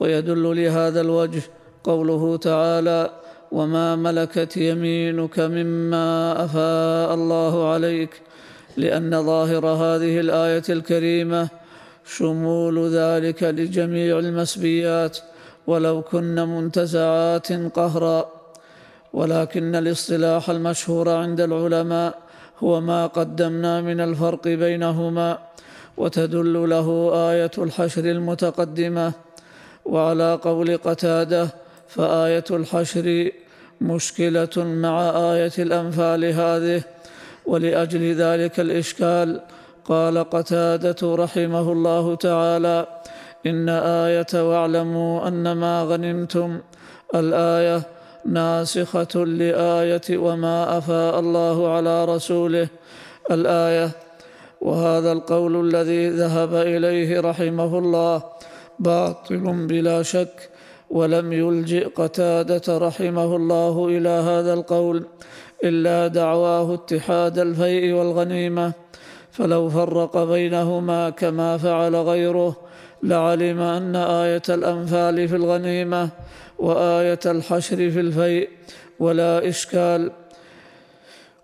[0.00, 1.42] ويدل لهذا الوجه
[1.84, 3.10] قوله تعالى
[3.52, 8.22] وما ملكت يمينك مما أفاء الله عليك
[8.76, 11.48] لأن ظاهر هذه الآية الكريمة
[12.04, 15.18] شمول ذلك لجميع المسبيات
[15.66, 18.28] ولو كن منتزعات قهرا
[19.12, 22.18] ولكن الاصطلاح المشهور عند العلماء
[22.58, 25.38] هو ما قدمنا من الفرق بينهما
[25.96, 29.12] وتدل له آية الحشر المتقدمة
[29.86, 31.48] وعلى قول قتادة
[31.88, 33.30] فآية الحشر
[33.80, 36.82] مشكلة مع آية الأنفال هذه
[37.46, 39.40] ولأجل ذلك الإشكال
[39.84, 42.86] قال قتادة رحمه الله تعالى
[43.46, 46.60] إن آية واعلموا أنما غنمتم
[47.14, 47.82] الآية
[48.24, 52.68] ناسخة لآية وما أفاء الله على رسوله
[53.30, 53.90] الآية.
[54.60, 58.22] وهذا القول الذي ذهب إليه رحمه الله
[58.78, 60.50] باطل بلا شك
[60.90, 65.06] ولم يلجئ قتادة رحمه الله إلى هذا القول
[65.64, 68.72] إلا دعواه اتحاد الفيء والغنيمة
[69.30, 72.56] فلو فرق بينهما كما فعل غيره
[73.02, 76.08] لعلم أن آية الأنفال في الغنيمة
[76.58, 78.48] وآية الحشر في الفيء
[79.00, 80.10] ولا إشكال.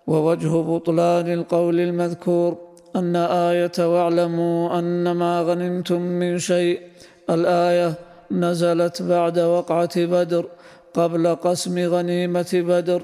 [0.07, 2.57] ووجه بطلان القول المذكور
[2.95, 6.81] أن آية واعلموا أن ما غنمتم من شيء
[7.29, 7.93] الآية
[8.31, 10.45] نزلت بعد وقعة بدر
[10.93, 13.01] قبل قسم غنيمة بدر.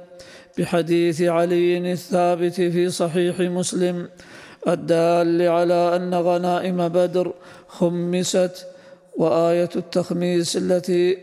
[0.57, 4.09] بحديث علي الثابت في صحيح مسلم
[4.67, 7.33] الدال على أن غنائم بدر
[7.67, 8.65] خمست
[9.17, 11.17] وآية التخميس التي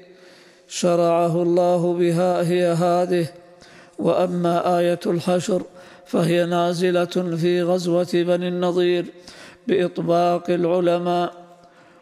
[0.68, 3.26] شرعه الله بها هي هذه.
[3.98, 5.62] وأما آية الحشر
[6.06, 7.04] فهي نازلة
[7.36, 9.06] في غزوة بني النضير
[9.66, 11.45] بإطباق العلماء.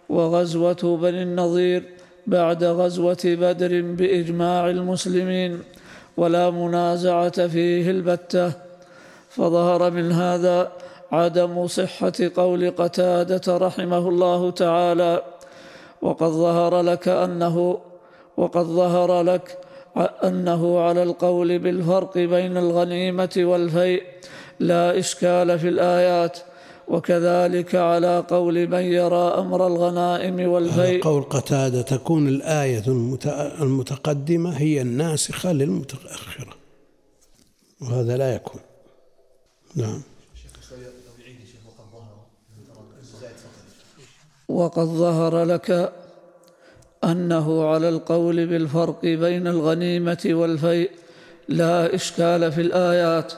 [0.08, 1.82] وغزوة بني النضير
[2.26, 5.62] بعد غزوة بدر بإجماع المسلمين
[6.16, 8.52] ولا منازعة فيه البتة.
[9.30, 10.72] فظهر من هذا
[11.12, 15.22] عدم صحة قول قتادة رحمه الله تعالى.
[16.02, 17.78] وقد ظهر لك أنه
[18.36, 19.58] وقد ظهر لك
[20.24, 24.02] أنه على القول بالفرق بين الغنيمة والفيء
[24.60, 26.38] لا إشكال في الآيات.
[26.88, 33.26] وكذلك على قول من يرى أمر الغنائم والفيء قول قتادة تكون الآية المت-
[33.60, 36.54] المتقدمة هي الناسخة للمتأخرة.
[37.82, 38.60] وهذا لا يكون.
[39.76, 40.02] نعم.
[44.48, 45.92] وقد ظهر لك
[47.04, 50.90] أنه على القول بالفرق بين الغنيمة والفيء
[51.48, 53.32] لا إشكال في الآيات.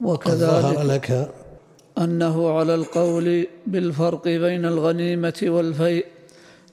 [0.00, 1.30] وكذلك ظهر لك
[1.98, 6.06] أنه على القول بالفرق بين الغنيمة والفيء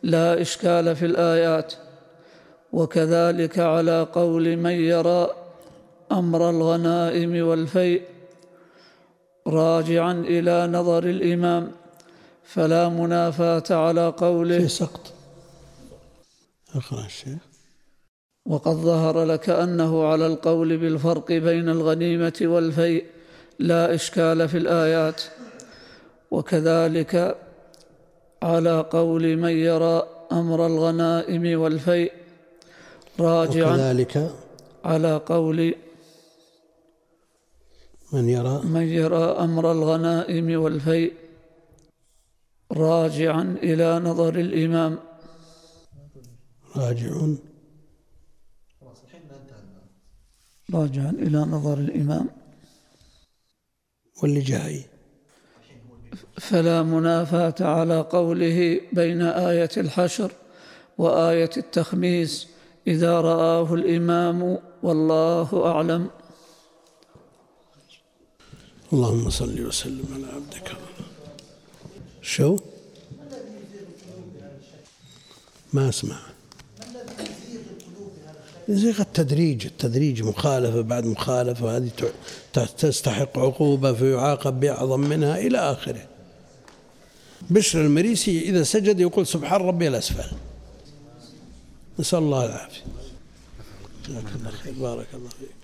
[0.04, 1.74] لا إشكال في الآيات
[2.74, 5.30] وكذلك على قول من يرى
[6.12, 8.02] أمر الغنائم والفيء
[9.48, 11.72] راجعا إلى نظر الإمام
[12.44, 14.60] فلا منافاة على قوله.
[14.60, 15.14] في سقط.
[16.76, 17.53] اقرأ الشيخ.
[18.46, 23.06] وقد ظهر لك أنه على القول بالفرق بين الغنيمة والفيء
[23.60, 25.22] لا إشكال في الآيات
[26.32, 27.38] وكذلك
[28.44, 32.12] على قول من يرى أمر الغنائم والفيء
[33.20, 34.32] راجعا وكذلك
[34.86, 35.76] على قول
[38.14, 41.14] من يرى من يرى أمر الغنائم والفيء
[42.72, 45.00] راجعا إلى نظر الإمام.
[46.76, 47.53] راجعون
[50.74, 52.30] راجعا إلى نظر الإمام
[54.24, 54.86] واللي جاي
[56.40, 60.32] فلا منافاة على قوله بين آية الحشر
[60.98, 62.48] وآية التخميس
[62.88, 66.10] إذا رآه الإمام والله أعلم.
[68.94, 70.78] اللهم صل وسلم على عبدك.
[72.22, 72.58] شو؟
[75.74, 76.33] ما أسمع.
[78.68, 79.66] يزيغ التدريج.
[79.66, 81.90] التدريج مخالفة بعد مخالفة هذه
[82.78, 86.08] تستحق عقوبة فيعاقب بأعظم منها إلى آخره.
[87.50, 90.36] بشر المريسي إذا سجد يقول سبحان ربي الأسفل.
[92.00, 92.82] نسأل الله العافية.
[94.10, 94.74] جزاك الله خير.
[94.74, 95.63] بارك الله فيك.